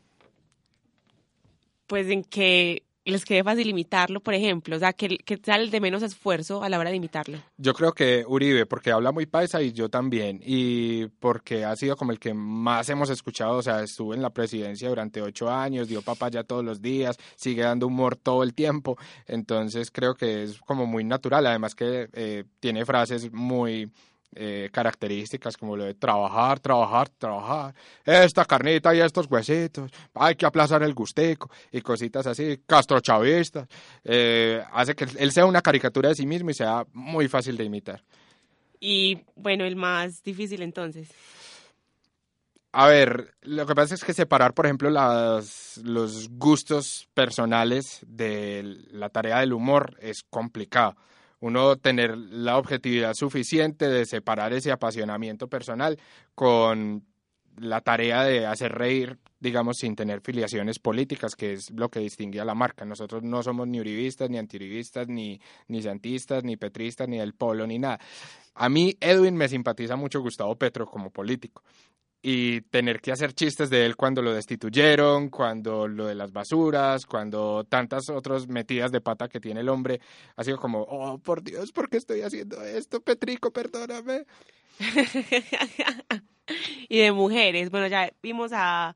Pues 1.86 2.08
en 2.08 2.24
que 2.24 2.84
les 3.04 3.24
quede 3.24 3.42
fácil 3.42 3.68
imitarlo, 3.68 4.20
por 4.20 4.34
ejemplo, 4.34 4.76
o 4.76 4.78
sea, 4.78 4.92
que 4.92 5.18
sea 5.42 5.56
el 5.56 5.70
de 5.70 5.80
menos 5.80 6.02
esfuerzo 6.02 6.62
a 6.62 6.68
la 6.68 6.78
hora 6.78 6.90
de 6.90 6.96
imitarlo. 6.96 7.38
Yo 7.56 7.74
creo 7.74 7.92
que 7.92 8.24
Uribe, 8.26 8.66
porque 8.66 8.92
habla 8.92 9.12
muy 9.12 9.26
paisa 9.26 9.62
y 9.62 9.72
yo 9.72 9.88
también, 9.88 10.40
y 10.44 11.06
porque 11.18 11.64
ha 11.64 11.74
sido 11.76 11.96
como 11.96 12.12
el 12.12 12.18
que 12.18 12.34
más 12.34 12.88
hemos 12.88 13.10
escuchado, 13.10 13.56
o 13.56 13.62
sea, 13.62 13.82
estuvo 13.82 14.14
en 14.14 14.22
la 14.22 14.30
presidencia 14.30 14.88
durante 14.88 15.22
ocho 15.22 15.50
años, 15.50 15.88
dio 15.88 16.02
papaya 16.02 16.44
todos 16.44 16.64
los 16.64 16.80
días, 16.82 17.16
sigue 17.36 17.62
dando 17.62 17.86
humor 17.86 18.16
todo 18.16 18.42
el 18.42 18.54
tiempo, 18.54 18.98
entonces 19.26 19.90
creo 19.90 20.14
que 20.14 20.44
es 20.44 20.60
como 20.60 20.86
muy 20.86 21.04
natural, 21.04 21.46
además 21.46 21.74
que 21.74 22.08
eh, 22.12 22.44
tiene 22.60 22.84
frases 22.84 23.32
muy 23.32 23.90
eh, 24.34 24.68
características 24.72 25.56
como 25.56 25.76
lo 25.76 25.84
de 25.84 25.94
trabajar, 25.94 26.60
trabajar, 26.60 27.08
trabajar, 27.08 27.74
esta 28.04 28.44
carnita 28.44 28.94
y 28.94 29.00
estos 29.00 29.26
huesitos, 29.28 29.90
hay 30.14 30.36
que 30.36 30.46
aplazar 30.46 30.82
el 30.82 30.94
gusteco 30.94 31.50
y 31.72 31.80
cositas 31.80 32.26
así, 32.26 32.60
castrochavistas, 32.66 33.68
eh, 34.04 34.62
hace 34.72 34.94
que 34.94 35.06
él 35.18 35.32
sea 35.32 35.46
una 35.46 35.62
caricatura 35.62 36.10
de 36.10 36.14
sí 36.14 36.26
mismo 36.26 36.50
y 36.50 36.54
sea 36.54 36.84
muy 36.92 37.28
fácil 37.28 37.56
de 37.56 37.64
imitar. 37.64 38.02
Y 38.78 39.18
bueno, 39.34 39.64
el 39.64 39.76
más 39.76 40.22
difícil 40.22 40.62
entonces. 40.62 41.08
A 42.72 42.86
ver, 42.86 43.34
lo 43.42 43.66
que 43.66 43.74
pasa 43.74 43.94
es 43.96 44.04
que 44.04 44.14
separar, 44.14 44.54
por 44.54 44.66
ejemplo, 44.66 44.90
las, 44.90 45.78
los 45.78 46.28
gustos 46.30 47.08
personales 47.14 47.98
de 48.06 48.62
la 48.92 49.08
tarea 49.08 49.40
del 49.40 49.52
humor 49.52 49.96
es 50.00 50.22
complicado. 50.22 50.94
Uno 51.40 51.76
tener 51.76 52.16
la 52.16 52.58
objetividad 52.58 53.14
suficiente 53.14 53.88
de 53.88 54.04
separar 54.04 54.52
ese 54.52 54.70
apasionamiento 54.70 55.48
personal 55.48 55.98
con 56.34 57.04
la 57.56 57.80
tarea 57.80 58.24
de 58.24 58.46
hacer 58.46 58.72
reír, 58.72 59.18
digamos, 59.38 59.78
sin 59.78 59.96
tener 59.96 60.20
filiaciones 60.20 60.78
políticas, 60.78 61.34
que 61.34 61.52
es 61.52 61.70
lo 61.70 61.88
que 61.88 62.00
distingue 62.00 62.40
a 62.40 62.44
la 62.44 62.54
marca. 62.54 62.84
Nosotros 62.84 63.22
no 63.22 63.42
somos 63.42 63.68
ni 63.68 63.80
uribistas, 63.80 64.30
ni 64.30 64.38
antiuribistas, 64.38 65.08
ni, 65.08 65.40
ni 65.68 65.82
santistas, 65.82 66.44
ni 66.44 66.56
petristas, 66.56 67.08
ni 67.08 67.18
del 67.18 67.34
polo, 67.34 67.66
ni 67.66 67.78
nada. 67.78 67.98
A 68.54 68.68
mí, 68.68 68.96
Edwin, 69.00 69.36
me 69.36 69.48
simpatiza 69.48 69.96
mucho 69.96 70.20
Gustavo 70.20 70.56
Petro 70.56 70.86
como 70.86 71.10
político 71.10 71.62
y 72.22 72.60
tener 72.62 73.00
que 73.00 73.12
hacer 73.12 73.32
chistes 73.32 73.70
de 73.70 73.86
él 73.86 73.96
cuando 73.96 74.20
lo 74.20 74.34
destituyeron, 74.34 75.30
cuando 75.30 75.88
lo 75.88 76.06
de 76.06 76.14
las 76.14 76.32
basuras, 76.32 77.06
cuando 77.06 77.64
tantas 77.64 78.10
otras 78.10 78.46
metidas 78.46 78.92
de 78.92 79.00
pata 79.00 79.28
que 79.28 79.40
tiene 79.40 79.60
el 79.60 79.68
hombre, 79.68 80.00
ha 80.36 80.44
sido 80.44 80.58
como, 80.58 80.82
oh, 80.82 81.18
por 81.18 81.42
Dios, 81.42 81.72
¿por 81.72 81.88
qué 81.88 81.96
estoy 81.96 82.20
haciendo 82.20 82.62
esto, 82.62 83.00
Petrico? 83.00 83.50
Perdóname. 83.50 84.26
y 86.88 86.98
de 86.98 87.12
mujeres, 87.12 87.70
bueno, 87.70 87.86
ya 87.86 88.12
vimos 88.22 88.50
a, 88.52 88.94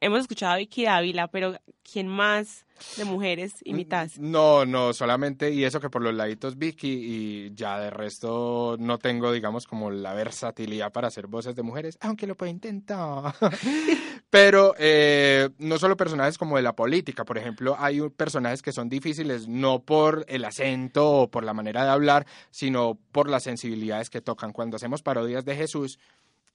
hemos 0.00 0.20
escuchado 0.20 0.52
a 0.52 0.56
Vicky 0.56 0.84
Dávila, 0.84 1.28
pero 1.28 1.58
¿quién 1.82 2.08
más 2.08 2.64
de 2.96 3.04
mujeres 3.04 3.54
imitas? 3.64 4.18
No, 4.18 4.64
no, 4.66 4.92
solamente, 4.92 5.50
y 5.50 5.64
eso 5.64 5.80
que 5.80 5.90
por 5.90 6.02
los 6.02 6.14
laditos 6.14 6.58
Vicky, 6.58 6.88
y 6.88 7.54
ya 7.54 7.78
de 7.78 7.90
resto 7.90 8.76
no 8.78 8.98
tengo, 8.98 9.32
digamos, 9.32 9.66
como 9.66 9.90
la 9.90 10.12
versatilidad 10.12 10.92
para 10.92 11.08
hacer 11.08 11.26
voces 11.26 11.54
de 11.54 11.62
mujeres, 11.62 11.96
aunque 12.00 12.26
lo 12.26 12.36
puedo 12.36 12.50
intentar. 12.50 13.34
Pero 14.30 14.74
eh, 14.78 15.50
no 15.58 15.78
solo 15.78 15.96
personajes 15.96 16.38
como 16.38 16.56
de 16.56 16.62
la 16.62 16.74
política, 16.74 17.24
por 17.24 17.38
ejemplo, 17.38 17.76
hay 17.78 18.00
personajes 18.10 18.62
que 18.62 18.72
son 18.72 18.88
difíciles 18.88 19.46
no 19.46 19.82
por 19.82 20.24
el 20.28 20.44
acento 20.44 21.08
o 21.08 21.30
por 21.30 21.44
la 21.44 21.54
manera 21.54 21.84
de 21.84 21.90
hablar, 21.90 22.26
sino 22.50 22.98
por 23.12 23.30
las 23.30 23.44
sensibilidades 23.44 24.10
que 24.10 24.20
tocan. 24.20 24.52
Cuando 24.52 24.76
hacemos 24.76 25.02
parodias 25.02 25.44
de 25.44 25.54
Jesús, 25.54 26.00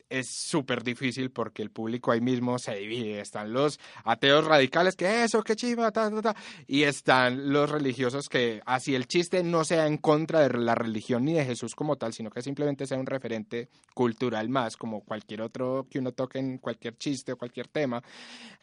es 0.10 0.28
súper 0.28 0.84
difícil 0.84 1.32
porque 1.32 1.62
el 1.62 1.70
público 1.70 2.12
ahí 2.12 2.22
mismo 2.22 2.58
se 2.60 2.76
divide. 2.76 3.20
Están 3.20 3.54
los 3.54 3.80
ateos 4.04 4.46
radicales 4.46 4.96
que 4.96 5.24
eso, 5.24 5.44
qué 5.44 5.56
chiva, 5.56 5.92
ta, 5.92 6.10
ta, 6.10 6.22
ta. 6.22 6.36
Y 6.68 6.84
están 6.84 7.54
los 7.54 7.70
religiosos 7.70 8.30
que 8.30 8.62
así 8.66 8.96
el 8.96 9.08
chiste 9.08 9.44
no 9.44 9.64
sea 9.64 9.88
en 9.88 9.98
contra 9.98 10.48
de 10.48 10.58
la 10.58 10.76
religión 10.76 11.26
ni 11.26 11.34
de 11.34 11.46
Jesús 11.46 11.76
como 11.76 11.96
tal, 11.96 12.14
sino 12.14 12.30
que 12.30 12.42
simplemente 12.42 12.88
sea 12.88 12.98
un 12.98 13.06
referente 13.06 13.70
cultural 13.94 14.50
más, 14.50 14.78
como 14.78 15.02
cualquier 15.02 15.42
otro 15.42 15.88
que 15.90 16.00
uno 16.00 16.12
toque 16.12 16.40
en 16.40 16.58
cualquier 16.58 16.98
chiste 16.98 17.34
o 17.34 17.38
cualquier 17.38 17.68
tema. 17.68 18.02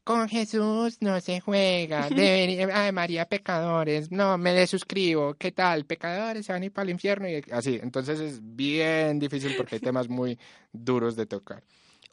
Con 0.06 0.28
Jesús 0.28 0.98
no 1.00 1.20
se 1.20 1.40
juega. 1.40 2.08
Debería, 2.08 2.68
ay, 2.72 2.92
María, 2.92 3.24
pecadores. 3.24 4.12
No, 4.12 4.38
me 4.38 4.52
desuscribo. 4.52 5.34
¿Qué 5.34 5.50
tal? 5.50 5.84
Pecadores 5.84 6.46
se 6.46 6.52
van 6.52 6.62
a 6.62 6.66
ir 6.66 6.72
para 6.72 6.84
el 6.84 6.90
infierno. 6.90 7.28
Y 7.28 7.42
así. 7.50 7.80
Entonces 7.82 8.20
es 8.20 8.40
bien 8.40 9.18
difícil 9.18 9.54
porque 9.56 9.74
hay 9.74 9.80
temas 9.80 10.08
muy 10.08 10.38
duros 10.84 11.16
de 11.16 11.26
tocar. 11.26 11.62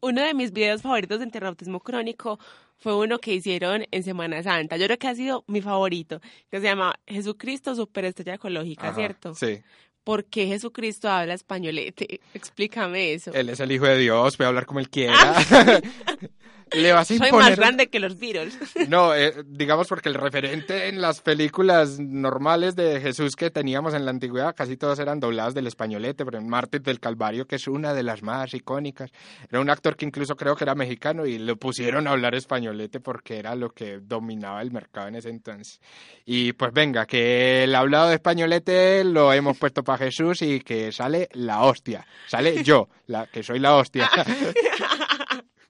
Uno 0.01 0.21
de 0.21 0.33
mis 0.33 0.51
videos 0.51 0.81
favoritos 0.81 1.19
de 1.19 1.25
internautismo 1.25 1.79
crónico 1.79 2.39
fue 2.77 2.95
uno 2.95 3.19
que 3.19 3.33
hicieron 3.33 3.85
en 3.89 4.03
Semana 4.03 4.43
Santa. 4.43 4.75
Yo 4.75 4.85
creo 4.85 4.97
que 4.99 5.07
ha 5.07 5.15
sido 5.15 5.45
mi 5.47 5.61
favorito, 5.61 6.19
que 6.51 6.59
se 6.59 6.65
llama 6.65 6.95
Jesucristo 7.07 7.73
Superestrella 7.75 8.33
Ecológica, 8.35 8.87
Ajá, 8.87 8.95
¿cierto? 8.95 9.35
Sí. 9.35 9.61
¿Por 10.03 10.25
qué 10.25 10.47
Jesucristo 10.47 11.09
habla 11.09 11.33
españolete? 11.33 12.19
Explícame 12.33 13.13
eso. 13.13 13.31
Él 13.33 13.47
es 13.49 13.61
el 13.61 13.71
hijo 13.71 13.85
de 13.85 13.97
Dios, 13.97 14.35
puede 14.35 14.49
hablar 14.49 14.65
como 14.65 14.81
él 14.81 14.89
quiera. 14.89 15.15
le 16.73 16.91
vas 16.91 17.09
a 17.11 17.17
Soy 17.17 17.31
más 17.31 17.55
grande 17.55 17.87
que 17.87 17.99
los 17.99 18.17
Beatles. 18.17 18.57
No, 18.87 19.15
eh, 19.15 19.33
digamos 19.45 19.87
porque 19.87 20.09
el 20.09 20.15
referente 20.15 20.87
en 20.89 21.01
las 21.01 21.21
películas 21.21 21.99
normales 21.99 22.75
de 22.75 22.99
Jesús 22.99 23.35
que 23.35 23.49
teníamos 23.49 23.93
en 23.93 24.05
la 24.05 24.11
antigüedad, 24.11 24.55
casi 24.55 24.77
todos 24.77 24.99
eran 24.99 25.19
doblados 25.19 25.53
del 25.53 25.67
españolete, 25.67 26.25
pero 26.25 26.37
en 26.37 26.47
Mártir 26.47 26.81
del 26.81 26.99
Calvario, 26.99 27.45
que 27.47 27.55
es 27.55 27.67
una 27.67 27.93
de 27.93 28.03
las 28.03 28.21
más 28.21 28.53
icónicas, 28.53 29.11
era 29.49 29.61
un 29.61 29.69
actor 29.69 29.95
que 29.95 30.05
incluso 30.05 30.35
creo 30.35 30.55
que 30.55 30.63
era 30.63 30.75
mexicano 30.75 31.25
y 31.25 31.39
lo 31.39 31.55
pusieron 31.55 32.07
a 32.07 32.11
hablar 32.11 32.35
españolete 32.35 32.99
porque 32.99 33.37
era 33.37 33.55
lo 33.55 33.69
que 33.69 33.99
dominaba 33.99 34.61
el 34.61 34.71
mercado 34.71 35.07
en 35.07 35.15
ese 35.15 35.29
entonces. 35.29 35.79
Y 36.25 36.53
pues 36.53 36.73
venga, 36.73 37.05
que 37.05 37.63
el 37.63 37.75
hablado 37.75 38.09
de 38.09 38.15
españolete 38.15 39.03
lo 39.03 39.33
hemos 39.33 39.57
puesto 39.57 39.83
para 39.83 40.05
Jesús 40.05 40.41
y 40.41 40.59
que 40.59 40.91
sale 40.91 41.29
la 41.33 41.63
hostia, 41.63 42.05
sale 42.27 42.63
yo, 42.63 42.89
la, 43.07 43.27
que 43.27 43.43
soy 43.43 43.59
la 43.59 43.75
hostia. 43.75 44.09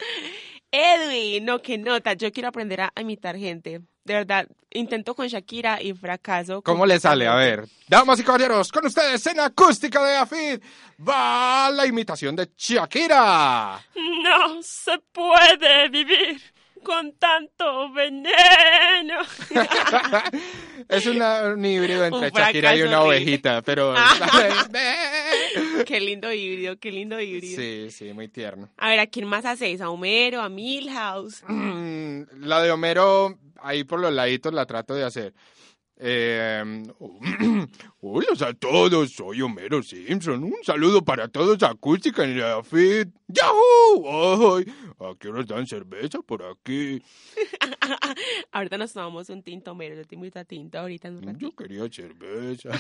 Edwin, 0.76 1.46
no, 1.46 1.62
qué 1.62 1.78
nota. 1.78 2.14
Yo 2.14 2.32
quiero 2.32 2.50
aprender 2.50 2.82
a 2.82 2.92
imitar 3.00 3.38
gente. 3.38 3.82
De 4.04 4.14
verdad, 4.16 4.48
intento 4.72 5.14
con 5.14 5.28
Shakira 5.28 5.80
y 5.80 5.94
fracaso. 5.94 6.64
¿Cómo 6.64 6.88
le 6.88 7.00
sale? 7.00 7.28
A 7.28 7.36
ver. 7.36 7.66
Damas 7.88 8.20
y 8.20 8.24
caballeros, 8.24 8.72
con 8.72 8.88
ustedes 8.88 9.24
en 9.28 9.40
acústica 9.40 10.04
de 10.04 10.16
Afid 10.16 10.60
va 11.08 11.70
la 11.70 11.86
imitación 11.86 12.36
de 12.36 12.50
Shakira. 12.58 13.80
No 13.96 14.64
se 14.64 14.98
puede 15.12 15.90
vivir 15.90 16.42
con 16.84 17.14
tanto 17.18 17.92
veneno. 17.94 19.20
es 20.90 21.06
una- 21.06 21.54
un 21.54 21.66
híbrido 21.66 22.06
entre 22.06 22.28
Un 22.28 22.32
Shakira 22.34 22.76
y 22.76 22.82
una 22.84 23.02
horrible. 23.02 23.18
ovejita, 23.18 23.62
pero... 23.62 23.94
qué 25.86 26.00
lindo 26.00 26.32
híbrido, 26.32 26.78
qué 26.80 26.92
lindo 26.92 27.20
híbrido. 27.20 27.56
sí, 27.62 27.88
sí, 27.92 28.14
muy 28.14 28.28
tierno. 28.28 28.70
A 28.78 28.90
ver, 28.90 29.00
¿a 29.00 29.08
quién 29.08 29.28
más 29.28 29.46
haces? 29.46 29.82
¿A 29.82 29.90
Homero? 29.90 30.42
¿A 30.42 30.50
Milhouse? 30.50 31.44
La 32.38 32.62
de 32.62 32.72
Homero, 32.72 33.38
ahí 33.62 33.84
por 33.84 34.00
los 34.00 34.14
laditos 34.14 34.54
la 34.54 34.66
trato 34.66 34.94
de 34.94 35.04
hacer. 35.04 35.34
Eh, 35.98 36.84
hola 38.02 38.28
a 38.48 38.54
todos, 38.54 39.12
soy 39.12 39.42
Homero 39.42 39.84
Simpson. 39.84 40.44
Un 40.44 40.64
saludo 40.64 41.04
para 41.04 41.28
todos, 41.28 41.62
acústica 41.64 42.24
en 42.24 42.40
la 42.40 42.64
FIT. 42.64 43.10
¡Yahoo! 43.28 44.58
¡Ay! 44.58 44.66
¿A 45.00 45.16
qué 45.20 45.30
dan 45.46 45.68
cerveza 45.68 46.22
por 46.22 46.44
aquí? 46.44 47.02
Ahorita 48.52 48.78
nos 48.78 48.94
tomamos 48.94 49.30
un 49.30 49.44
tinto, 49.44 49.72
Homero. 49.72 49.96
Yo 49.96 50.06
te 50.06 50.16
invito 50.16 50.40
a 50.40 50.46
tinto 50.46 50.80
ahorita 50.80 51.08
en 51.10 51.18
un 51.18 51.24
ratito. 51.24 51.48
Yo 51.48 51.56
quería 51.56 51.90
cerveza. 51.90 52.70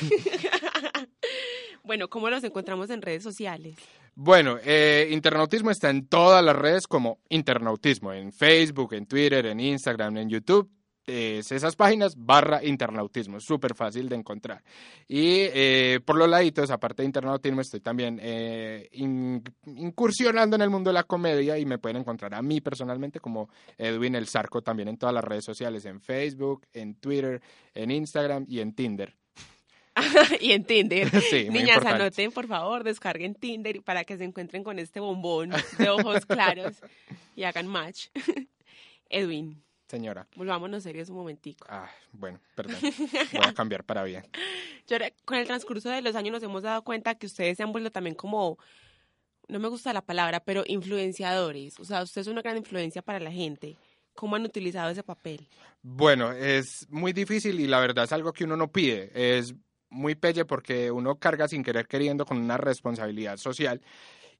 Bueno, 1.86 2.10
¿cómo 2.10 2.30
los 2.30 2.41
encontramos 2.45 2.89
en 2.91 3.02
redes 3.02 3.23
sociales? 3.23 3.76
Bueno, 4.15 4.58
eh, 4.63 5.10
Internautismo 5.12 5.69
está 5.69 5.89
en 5.89 6.08
todas 6.08 6.41
las 6.41 6.56
redes 6.56 6.88
como 6.88 7.19
Internautismo, 7.28 8.13
en 8.13 8.32
Facebook, 8.32 8.93
en 8.93 9.06
Twitter, 9.06 9.45
en 9.47 9.60
Instagram, 9.60 10.15
en 10.15 10.30
YouTube. 10.30 10.71
Es 11.05 11.51
esas 11.51 11.75
páginas 11.75 12.13
barra 12.15 12.63
internautismo, 12.63 13.37
súper 13.41 13.75
fácil 13.75 14.07
de 14.07 14.15
encontrar. 14.15 14.63
Y 15.07 15.41
eh, 15.53 15.99
por 16.05 16.15
los 16.17 16.29
laditos, 16.29 16.71
aparte 16.71 17.01
de 17.01 17.07
internautismo, 17.07 17.59
estoy 17.59 17.81
también 17.81 18.19
eh, 18.21 18.87
in- 18.93 19.43
incursionando 19.65 20.55
en 20.55 20.61
el 20.61 20.69
mundo 20.69 20.89
de 20.89 20.93
la 20.93 21.03
comedia 21.03 21.57
y 21.57 21.65
me 21.65 21.77
pueden 21.77 21.97
encontrar 21.97 22.33
a 22.33 22.41
mí 22.41 22.61
personalmente 22.61 23.19
como 23.19 23.49
Edwin 23.77 24.15
El 24.15 24.27
Zarco 24.27 24.61
también 24.61 24.87
en 24.87 24.97
todas 24.97 25.13
las 25.13 25.23
redes 25.25 25.43
sociales, 25.43 25.83
en 25.85 25.99
Facebook, 25.99 26.65
en 26.71 26.95
Twitter, 26.95 27.41
en 27.73 27.91
Instagram 27.91 28.45
y 28.47 28.61
en 28.61 28.73
Tinder. 28.73 29.13
y 30.39 30.53
en 30.53 30.63
Tinder. 30.63 31.09
Sí, 31.29 31.49
Niñas, 31.49 31.85
anoten, 31.85 32.31
por 32.31 32.47
favor, 32.47 32.83
descarguen 32.85 33.35
Tinder 33.35 33.81
para 33.83 34.05
que 34.05 34.17
se 34.17 34.23
encuentren 34.23 34.63
con 34.63 34.79
este 34.79 34.99
bombón 35.01 35.51
de 35.77 35.89
ojos 35.89 36.25
claros 36.25 36.77
y 37.35 37.43
hagan 37.43 37.67
match. 37.67 38.07
Edwin, 39.09 39.61
Señora. 39.93 40.27
volvámonos 40.36 40.82
serios 40.82 41.10
un 41.10 41.17
momentico. 41.17 41.67
Ah, 41.69 41.88
bueno, 42.13 42.39
perdón. 42.56 42.77
Voy 42.82 43.41
a 43.43 43.53
cambiar 43.53 43.84
para 43.84 44.03
bien. 44.03 44.23
Yo 44.88 44.97
con 45.23 45.38
el 45.38 45.45
transcurso 45.45 45.88
de 45.89 46.01
los 46.01 46.15
años 46.15 46.34
nos 46.34 46.41
hemos 46.41 46.63
dado 46.63 46.84
cuenta 46.84 47.13
que 47.13 47.27
ustedes 47.27 47.58
se 47.58 47.62
han 47.62 47.71
vuelto 47.71 47.91
también 47.91 48.15
como, 48.15 48.58
no 49.47 49.60
me 49.60 49.67
gusta 49.67 49.93
la 49.93 50.01
palabra, 50.01 50.39
pero 50.39 50.63
influenciadores. 50.65 51.79
O 51.79 51.86
sea, 51.86 52.01
ustedes 52.01 52.25
son 52.25 52.32
una 52.32 52.41
gran 52.41 52.58
influencia 52.58 53.03
para 53.03 53.19
la 53.19 53.32
gente. 53.32 53.77
¿Cómo 54.15 54.36
han 54.36 54.45
utilizado 54.45 54.89
ese 54.89 55.03
papel? 55.03 55.47
Bueno, 55.84 56.32
es 56.32 56.88
muy 56.89 57.13
difícil 57.13 57.60
y 57.60 57.67
la 57.67 57.79
verdad 57.79 58.06
es 58.06 58.13
algo 58.13 58.34
que 58.34 58.45
uno 58.45 58.58
no 58.58 58.71
pide. 58.71 59.12
Es 59.13 59.53
muy 59.91 60.15
pelle 60.15 60.43
porque 60.45 60.89
uno 60.89 61.19
carga 61.19 61.47
sin 61.47 61.63
querer 61.63 61.88
queriendo 61.88 62.25
con 62.25 62.38
una 62.39 62.58
responsabilidad 62.58 63.38
social 63.38 63.79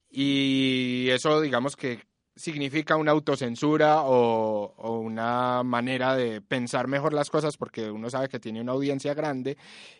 y 0.10 1.10
eso 1.12 1.42
digamos 1.42 1.76
que 1.76 2.00
significa 2.36 2.96
una 2.96 3.12
autocensura 3.12 4.04
o, 4.04 4.74
o 4.78 5.00
una 5.00 5.64
manera 5.64 6.16
de 6.16 6.42
pensar 6.42 6.88
mejor 6.88 7.14
las 7.14 7.30
cosas 7.30 7.58
porque 7.58 7.92
uno 7.92 8.10
sabe 8.10 8.30
que 8.30 8.40
tiene 8.40 8.62
una 8.62 8.72
audiencia 8.72 9.14
grande 9.14 9.58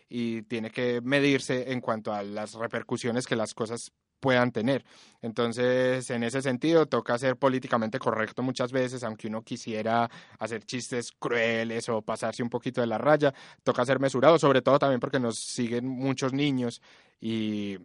y 0.08 0.42
tiene 0.42 0.70
que 0.70 1.00
medirse 1.02 1.72
en 1.72 1.80
cuanto 1.80 2.12
a 2.12 2.22
las 2.22 2.54
repercusiones 2.54 3.26
que 3.26 3.36
las 3.36 3.54
cosas 3.54 3.92
puedan 4.24 4.52
tener. 4.52 4.86
Entonces, 5.20 6.08
en 6.08 6.22
ese 6.22 6.40
sentido, 6.40 6.86
toca 6.86 7.18
ser 7.18 7.36
políticamente 7.36 7.98
correcto 7.98 8.42
muchas 8.42 8.72
veces, 8.72 9.04
aunque 9.04 9.28
uno 9.28 9.42
quisiera 9.42 10.10
hacer 10.38 10.64
chistes 10.64 11.12
crueles 11.12 11.90
o 11.90 12.00
pasarse 12.00 12.42
un 12.42 12.48
poquito 12.48 12.80
de 12.80 12.86
la 12.86 12.96
raya, 12.96 13.34
toca 13.62 13.84
ser 13.84 14.00
mesurado, 14.00 14.38
sobre 14.38 14.62
todo 14.62 14.78
también 14.78 14.98
porque 14.98 15.20
nos 15.20 15.38
siguen 15.38 15.86
muchos 15.86 16.32
niños 16.32 16.80
y, 17.20 17.76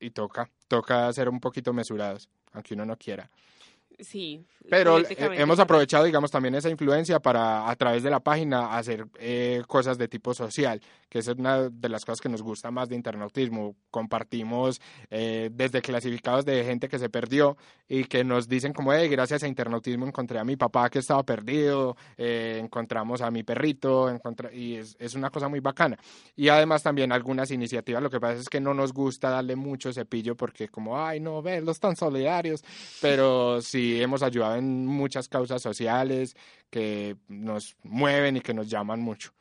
y 0.00 0.10
toca, 0.12 0.48
toca 0.66 1.12
ser 1.12 1.28
un 1.28 1.40
poquito 1.40 1.74
mesurados, 1.74 2.26
aunque 2.52 2.72
uno 2.72 2.86
no 2.86 2.96
quiera. 2.96 3.30
Sí. 4.00 4.44
Pero 4.68 4.98
eh, 4.98 5.06
hemos 5.36 5.58
aprovechado, 5.58 6.04
digamos, 6.04 6.30
también 6.30 6.54
esa 6.54 6.70
influencia 6.70 7.20
para, 7.20 7.68
a 7.68 7.76
través 7.76 8.02
de 8.02 8.10
la 8.10 8.20
página, 8.20 8.76
hacer 8.76 9.06
eh, 9.18 9.62
cosas 9.66 9.98
de 9.98 10.08
tipo 10.08 10.34
social, 10.34 10.80
que 11.08 11.18
es 11.18 11.28
una 11.28 11.68
de 11.68 11.88
las 11.88 12.04
cosas 12.04 12.20
que 12.20 12.28
nos 12.28 12.42
gusta 12.42 12.70
más 12.70 12.88
de 12.88 12.96
internautismo. 12.96 13.76
Compartimos 13.90 14.80
eh, 15.10 15.50
desde 15.52 15.82
clasificados 15.82 16.44
de 16.44 16.64
gente 16.64 16.88
que 16.88 16.98
se 16.98 17.08
perdió 17.08 17.56
y 17.88 18.04
que 18.04 18.24
nos 18.24 18.48
dicen 18.48 18.72
como, 18.72 18.92
hey, 18.92 19.08
gracias 19.08 19.42
a 19.42 19.48
internautismo 19.48 20.06
encontré 20.06 20.38
a 20.38 20.44
mi 20.44 20.56
papá 20.56 20.88
que 20.88 21.00
estaba 21.00 21.22
perdido, 21.22 21.96
eh, 22.16 22.58
encontramos 22.62 23.20
a 23.20 23.30
mi 23.30 23.42
perrito, 23.42 24.08
y 24.52 24.76
es, 24.76 24.96
es 24.98 25.14
una 25.14 25.30
cosa 25.30 25.48
muy 25.48 25.60
bacana. 25.60 25.98
Y 26.36 26.48
además 26.48 26.82
también 26.82 27.12
algunas 27.12 27.50
iniciativas, 27.50 28.02
lo 28.02 28.10
que 28.10 28.20
pasa 28.20 28.40
es 28.40 28.48
que 28.48 28.60
no 28.60 28.72
nos 28.74 28.92
gusta 28.92 29.28
darle 29.28 29.56
mucho 29.56 29.92
cepillo 29.92 30.36
porque 30.36 30.68
como, 30.68 30.98
ay, 30.98 31.20
no, 31.20 31.42
verlos 31.42 31.80
tan 31.80 31.96
solidarios, 31.96 32.64
pero 33.00 33.60
sí 33.60 33.91
hemos 34.00 34.22
ayudado 34.22 34.56
en 34.56 34.86
muchas 34.86 35.28
causas 35.28 35.60
sociales 35.60 36.36
que 36.70 37.16
nos 37.28 37.76
mueven 37.82 38.36
y 38.36 38.40
que 38.40 38.54
nos 38.54 38.68
llaman 38.68 39.00
mucho. 39.00 39.32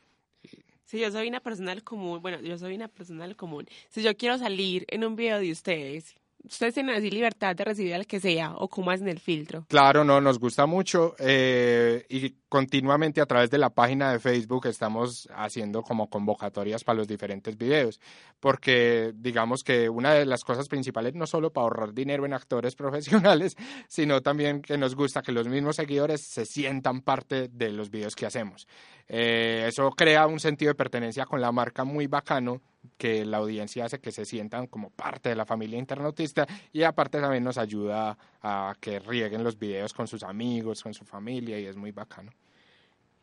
Si 0.86 1.00
yo 1.00 1.10
soy 1.10 1.30
una 1.30 1.40
persona 1.40 1.72
del 1.72 1.84
común, 1.84 2.22
bueno, 2.22 2.42
yo 2.42 2.58
soy 2.58 2.76
una 2.76 2.90
persona 2.90 3.26
del 3.26 3.38
común. 3.38 3.66
Si 3.90 4.02
yo 4.02 4.18
quiero 4.18 4.38
salir 4.38 4.86
en 4.90 5.06
un 5.06 5.16
video 5.16 5.40
de 5.40 5.52
ustedes, 5.52 6.16
ustedes 6.43 6.73
tienen 6.73 6.95
así 6.95 7.10
libertad 7.10 7.56
de 7.56 7.63
recibir 7.63 7.93
al 7.93 8.08
que 8.08 8.19
sea 8.19 8.54
o 8.56 8.67
cómo 8.67 8.91
hacen 8.91 9.08
el 9.08 9.19
filtro. 9.19 9.65
Claro, 9.67 10.04
no, 10.04 10.21
nos 10.21 10.39
gusta 10.39 10.65
mucho 10.65 11.15
eh, 11.19 12.06
y 12.10 12.36
continuamente 12.49 13.21
a 13.21 13.25
través 13.25 13.49
de 13.49 13.58
la 13.58 13.69
página 13.69 14.12
de 14.12 14.19
Facebook 14.19 14.67
estamos 14.67 15.27
haciendo 15.36 15.84
como 15.84 16.10
convocatorias 16.10 16.84
para 16.84 16.97
los 16.97 17.08
diferentes 17.08 17.58
videos, 17.58 17.99
porque 18.39 19.13
digamos 19.15 19.63
que 19.63 19.89
una 19.89 20.13
de 20.13 20.25
las 20.25 20.43
cosas 20.43 20.67
principales 20.67 21.15
no 21.15 21.25
solo 21.27 21.51
para 21.51 21.63
ahorrar 21.63 21.93
dinero 21.93 22.25
en 22.25 22.34
actores 22.34 22.75
profesionales, 22.82 23.56
sino 23.88 24.21
también 24.21 24.62
que 24.62 24.77
nos 24.77 24.95
gusta 24.95 25.21
que 25.21 25.32
los 25.32 25.47
mismos 25.47 25.75
seguidores 25.75 26.21
se 26.21 26.45
sientan 26.45 27.01
parte 27.01 27.47
de 27.47 27.71
los 27.71 27.89
videos 27.89 28.15
que 28.15 28.25
hacemos. 28.25 28.67
Eh, 29.13 29.65
eso 29.67 29.91
crea 29.91 30.26
un 30.26 30.39
sentido 30.39 30.69
de 30.69 30.76
pertenencia 30.76 31.26
con 31.26 31.41
la 31.41 31.52
marca 31.52 31.84
muy 31.84 32.08
bacano 32.08 32.62
que 32.97 33.26
la 33.26 33.38
audiencia 33.38 33.84
hace 33.84 34.00
que 34.00 34.10
se 34.10 34.24
sientan 34.24 34.67
como 34.67 34.89
parte 34.89 35.28
de 35.28 35.36
la 35.36 35.45
familia 35.45 35.78
internautista 35.78 36.47
y 36.71 36.84
aparte 36.84 37.19
también 37.19 37.43
nos 37.43 37.58
ayuda 37.58 38.17
a 38.41 38.74
que 38.80 39.00
rieguen 39.00 39.43
los 39.43 39.60
videos 39.60 39.91
con 39.91 40.08
sus 40.08 40.24
amigos, 40.24 40.82
con 40.82 40.93
su 40.93 41.04
familia 41.04 41.60
y 41.60 41.65
es 41.65 41.76
muy 41.76 41.91
bacano. 41.91 42.32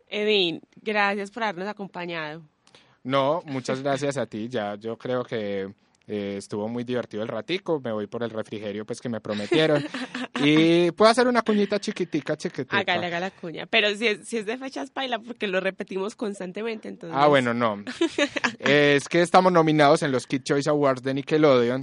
Edwin, 0.07 0.61
gracias 0.77 1.31
por 1.31 1.43
habernos 1.43 1.69
acompañado. 1.69 2.43
No, 3.03 3.41
muchas 3.47 3.83
gracias 3.83 4.19
a 4.19 4.27
ti, 4.27 4.47
ya 4.47 4.75
yo 4.75 4.99
creo 4.99 5.25
que 5.25 5.73
eh, 6.09 6.37
estuvo 6.39 6.69
muy 6.69 6.85
divertido 6.85 7.23
el 7.23 7.29
ratico, 7.29 7.81
me 7.85 7.93
voy 7.93 8.07
por 8.07 8.23
el 8.23 8.31
refrigerio 8.31 8.87
pues 8.87 9.01
que 9.01 9.11
me 9.11 9.21
prometieron 9.21 9.85
y 10.43 10.91
puedo 10.93 11.11
hacer 11.11 11.29
una 11.29 11.43
cuñita 11.43 11.79
chiquitica, 11.79 12.37
chiquitica. 12.37 12.79
Hágale, 12.79 13.07
haga 13.07 13.21
la 13.21 13.31
cuña. 13.31 13.67
Pero 13.67 13.95
si 13.95 14.07
es, 14.07 14.27
si 14.27 14.39
es 14.39 14.47
de 14.47 14.57
fechas 14.57 14.91
paila, 14.91 15.19
porque 15.19 15.47
lo 15.47 15.61
repetimos 15.61 16.17
constantemente, 16.17 16.89
entonces... 16.89 17.19
Ah, 17.19 17.27
bueno, 17.27 17.53
no. 17.53 17.85
es 18.59 19.09
que 19.09 19.21
estamos 19.21 19.53
nominados 19.53 20.03
en 20.03 20.11
los 20.11 20.27
Kid 20.27 20.43
Choice 20.43 20.71
Awards 20.71 21.03
de 21.03 21.15
Nickelodeon. 21.15 21.83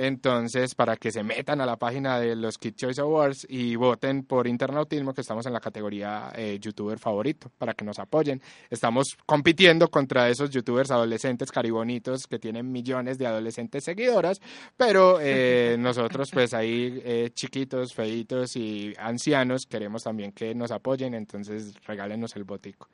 Entonces, 0.00 0.76
para 0.76 0.96
que 0.96 1.10
se 1.10 1.24
metan 1.24 1.60
a 1.60 1.66
la 1.66 1.74
página 1.74 2.20
de 2.20 2.36
los 2.36 2.56
Kid 2.56 2.76
Choice 2.76 3.00
Awards 3.00 3.44
y 3.48 3.74
voten 3.74 4.22
por 4.22 4.46
internautismo, 4.46 5.12
que 5.12 5.22
estamos 5.22 5.44
en 5.46 5.52
la 5.52 5.58
categoría 5.58 6.30
eh, 6.36 6.56
youtuber 6.60 7.00
favorito, 7.00 7.50
para 7.58 7.74
que 7.74 7.84
nos 7.84 7.98
apoyen. 7.98 8.40
Estamos 8.70 9.18
compitiendo 9.26 9.88
contra 9.88 10.28
esos 10.28 10.50
youtubers 10.50 10.92
adolescentes 10.92 11.50
caribonitos 11.50 12.28
que 12.28 12.38
tienen 12.38 12.70
millones 12.70 13.18
de 13.18 13.26
adolescentes 13.26 13.82
seguidoras, 13.82 14.40
pero 14.76 15.18
eh, 15.20 15.74
nosotros 15.80 16.30
pues 16.32 16.54
ahí 16.54 17.02
eh, 17.04 17.30
chiquitos, 17.34 17.92
feitos 17.92 18.54
y 18.54 18.94
ancianos 18.98 19.66
queremos 19.66 20.04
también 20.04 20.30
que 20.30 20.54
nos 20.54 20.70
apoyen, 20.70 21.14
entonces 21.14 21.74
regálenos 21.84 22.36
el 22.36 22.44
botico. 22.44 22.88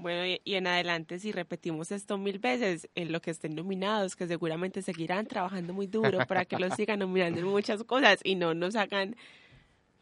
Bueno, 0.00 0.38
y, 0.44 0.54
en 0.54 0.66
adelante, 0.66 1.18
si 1.18 1.30
repetimos 1.30 1.92
esto 1.92 2.16
mil 2.16 2.38
veces, 2.38 2.88
en 2.94 3.12
lo 3.12 3.20
que 3.20 3.30
estén 3.30 3.54
nominados, 3.54 4.16
que 4.16 4.26
seguramente 4.26 4.80
seguirán 4.80 5.26
trabajando 5.26 5.74
muy 5.74 5.86
duro 5.86 6.26
para 6.26 6.44
que 6.44 6.58
los 6.58 6.74
sigan 6.76 7.00
nominando 7.00 7.40
en 7.40 7.46
muchas 7.46 7.84
cosas 7.84 8.20
y 8.24 8.34
no 8.34 8.54
nos 8.54 8.76
hagan 8.76 9.14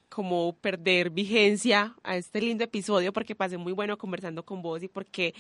como 0.08 0.56
perder 0.60 1.10
vigencia 1.10 1.94
a 2.02 2.16
este 2.16 2.40
lindo 2.40 2.64
episodio 2.64 3.12
porque 3.12 3.34
pasé 3.34 3.58
muy 3.58 3.72
bueno 3.72 3.98
conversando 3.98 4.44
con 4.44 4.62
vos 4.62 4.82
y 4.82 4.88
porque 4.88 5.34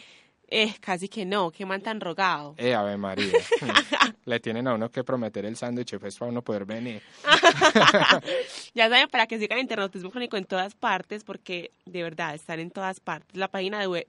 eh, 0.50 0.74
casi 0.80 1.08
que 1.08 1.24
no, 1.24 1.50
que 1.50 1.66
man 1.66 1.82
tan 1.82 2.00
rogado. 2.00 2.54
Eh, 2.56 2.74
Ave 2.74 2.96
María. 2.96 3.32
Le 4.24 4.40
tienen 4.40 4.66
a 4.66 4.74
uno 4.74 4.90
que 4.90 5.04
prometer 5.04 5.44
el 5.44 5.56
sándwich 5.56 5.98
pues 5.98 6.16
para 6.16 6.30
uno 6.30 6.42
poder 6.42 6.64
venir. 6.64 7.02
ya 8.74 8.88
saben, 8.88 9.08
para 9.08 9.26
que 9.26 9.38
sigan 9.38 9.58
Internautismo 9.58 10.10
Crónico 10.10 10.36
en 10.36 10.44
todas 10.44 10.74
partes, 10.74 11.24
porque 11.24 11.70
de 11.84 12.02
verdad 12.02 12.34
están 12.34 12.60
en 12.60 12.70
todas 12.70 13.00
partes. 13.00 13.36
La 13.36 13.48
página 13.48 13.78
de 13.80 13.86
web, 13.86 14.06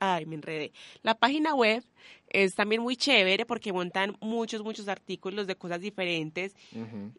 ay, 0.00 0.26
me 0.26 0.34
enredé. 0.34 0.72
La 1.02 1.14
página 1.14 1.54
web 1.54 1.84
es 2.30 2.54
también 2.54 2.80
muy 2.80 2.96
chévere 2.96 3.44
porque 3.44 3.72
montan 3.72 4.16
muchos, 4.20 4.62
muchos 4.62 4.88
artículos 4.88 5.46
de 5.46 5.56
cosas 5.56 5.80
diferentes 5.80 6.54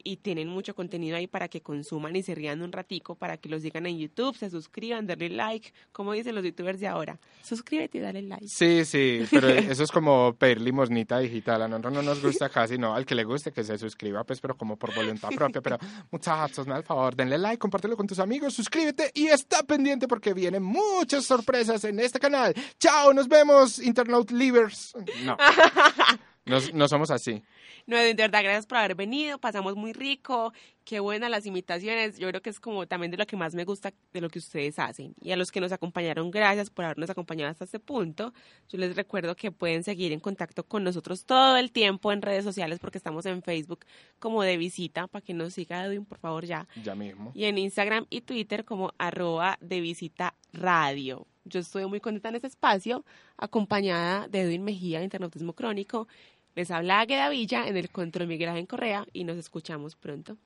y 0.04 0.18
tienen 0.18 0.48
mucho 0.48 0.74
contenido 0.74 1.18
ahí 1.18 1.28
para 1.28 1.50
que 1.50 1.62
consuman 1.62 2.16
y 2.16 2.24
se 2.24 2.34
rían 2.34 2.62
un 2.62 2.72
ratico, 2.72 3.16
para 3.16 3.38
que 3.38 3.50
los 3.50 3.62
sigan 3.62 3.86
en 3.86 3.98
YouTube, 3.98 4.36
se 4.38 4.50
suscriban, 4.50 5.08
darle 5.08 5.30
like, 5.30 5.74
como 5.92 6.14
dicen 6.14 6.34
los 6.34 6.44
youtubers 6.44 6.80
de 6.80 6.88
ahora. 6.88 7.20
Suscríbete 7.44 7.98
y 7.98 8.02
dale 8.02 8.22
like. 8.22 8.48
Sí, 8.48 8.86
sí, 8.86 9.26
pero 9.30 9.50
eso 9.50 9.84
es 9.84 9.92
como 9.92 10.34
pedir 10.34 10.62
limosnita 10.62 11.20
digital. 11.20 11.62
A 11.62 11.68
nosotros 11.68 11.94
no 11.94 12.02
nos 12.02 12.22
gusta 12.22 12.50
casi, 12.50 12.78
no. 12.78 12.96
Al 12.96 13.06
que 13.06 13.16
le 13.16 13.26
guste 13.26 13.52
que 13.52 13.64
se 13.64 13.78
suscriba, 13.78 14.24
pues, 14.24 14.40
pero 14.40 14.56
como 14.56 14.78
por 14.78 14.96
voluntad 14.96 15.30
propia. 15.36 15.62
Pero 15.62 15.78
muchachos, 16.10 16.66
me 16.66 16.74
al 16.74 16.84
favor, 16.84 17.16
denle 17.16 17.38
like, 17.38 17.58
compártelo 17.58 17.98
con 17.98 18.08
tus 18.08 18.20
amigos, 18.20 18.54
suscríbete 18.54 19.12
y 19.14 19.28
está 19.28 19.64
pendiente 19.64 20.08
porque 20.08 20.34
vienen 20.34 20.64
muchas 20.64 21.26
sorpresas 21.26 21.84
en 21.84 22.00
este 22.00 22.20
canal. 22.20 22.54
Chao, 22.80 23.14
nos 23.14 23.28
vemos, 23.28 23.80
Internaut 23.80 24.32
Livers. 24.32 24.94
No, 25.24 25.38
no, 26.46 26.60
no 26.74 26.88
somos 26.88 27.12
así. 27.12 27.44
No, 27.88 27.98
de 27.98 28.14
verdad, 28.14 28.44
gracias 28.44 28.66
por 28.66 28.78
haber 28.78 28.96
venido, 28.96 29.38
pasamos 29.40 29.76
muy 29.76 29.94
rico, 29.94 30.54
qué 30.84 31.00
buenas 31.00 31.30
las 31.30 31.46
imitaciones, 31.46 32.18
yo 32.18 32.28
creo 32.30 32.42
que 32.42 32.50
es 32.50 32.60
como 32.60 32.88
también 32.88 33.12
de 33.12 33.18
lo 33.18 33.26
que 33.26 33.36
más 33.36 33.56
me 33.56 33.66
gusta 33.66 33.94
de 34.14 34.22
lo 34.22 34.30
que 34.30 34.40
ustedes 34.40 34.80
hacen. 34.80 35.16
Y 35.20 35.32
a 35.32 35.38
los 35.38 35.52
que 35.52 35.62
nos 35.62 35.72
acompañaron, 35.72 36.32
gracias 36.32 36.70
por 36.70 36.86
habernos 36.86 37.10
acompañado 37.10 37.52
hasta 37.52 37.66
este 37.66 37.80
punto. 37.80 38.34
Yo 38.70 38.78
les 38.78 38.96
recuerdo 38.96 39.36
que 39.36 39.52
pueden 39.52 39.84
seguir 39.84 40.12
en 40.12 40.20
contacto 40.20 40.64
con 40.64 40.84
nosotros 40.84 41.26
todo 41.26 41.58
el 41.58 41.72
tiempo 41.72 42.12
en 42.12 42.22
redes 42.22 42.44
sociales 42.44 42.80
porque 42.80 42.98
estamos 42.98 43.26
en 43.26 43.42
Facebook 43.42 43.86
como 44.20 44.44
de 44.44 44.58
visita, 44.58 45.08
para 45.08 45.24
que 45.24 45.34
nos 45.34 45.54
siga 45.54 45.86
Edwin, 45.86 46.06
por 46.06 46.20
favor, 46.20 46.46
ya. 46.46 46.68
Ya 46.84 46.96
mismo. 46.96 47.32
Y 47.34 47.46
en 47.46 47.58
Instagram 47.58 48.06
y 48.10 48.22
Twitter 48.22 48.66
como 48.66 48.94
arroba 48.98 49.58
de 49.62 49.82
visita 49.82 50.36
radio. 50.54 51.28
Yo 51.44 51.60
estoy 51.60 51.86
muy 51.88 52.00
contenta 52.00 52.30
en 52.30 52.36
este 52.36 52.48
espacio, 52.48 53.04
acompañada 53.38 54.28
de 54.28 54.42
Edwin 54.42 54.64
Mejía 54.64 55.00
de 55.00 55.06
Internautismo 55.06 55.54
Crónico. 55.54 56.08
Les 56.56 56.70
habla 56.72 57.00
Águeda 57.00 57.30
Villa 57.30 57.68
en 57.68 57.78
el 57.78 57.90
control 57.90 58.28
Miguel 58.28 58.50
Ángel 58.50 58.68
Correa 58.68 59.08
y 59.14 59.24
nos 59.24 59.38
escuchamos 59.38 59.96
pronto. 59.96 60.38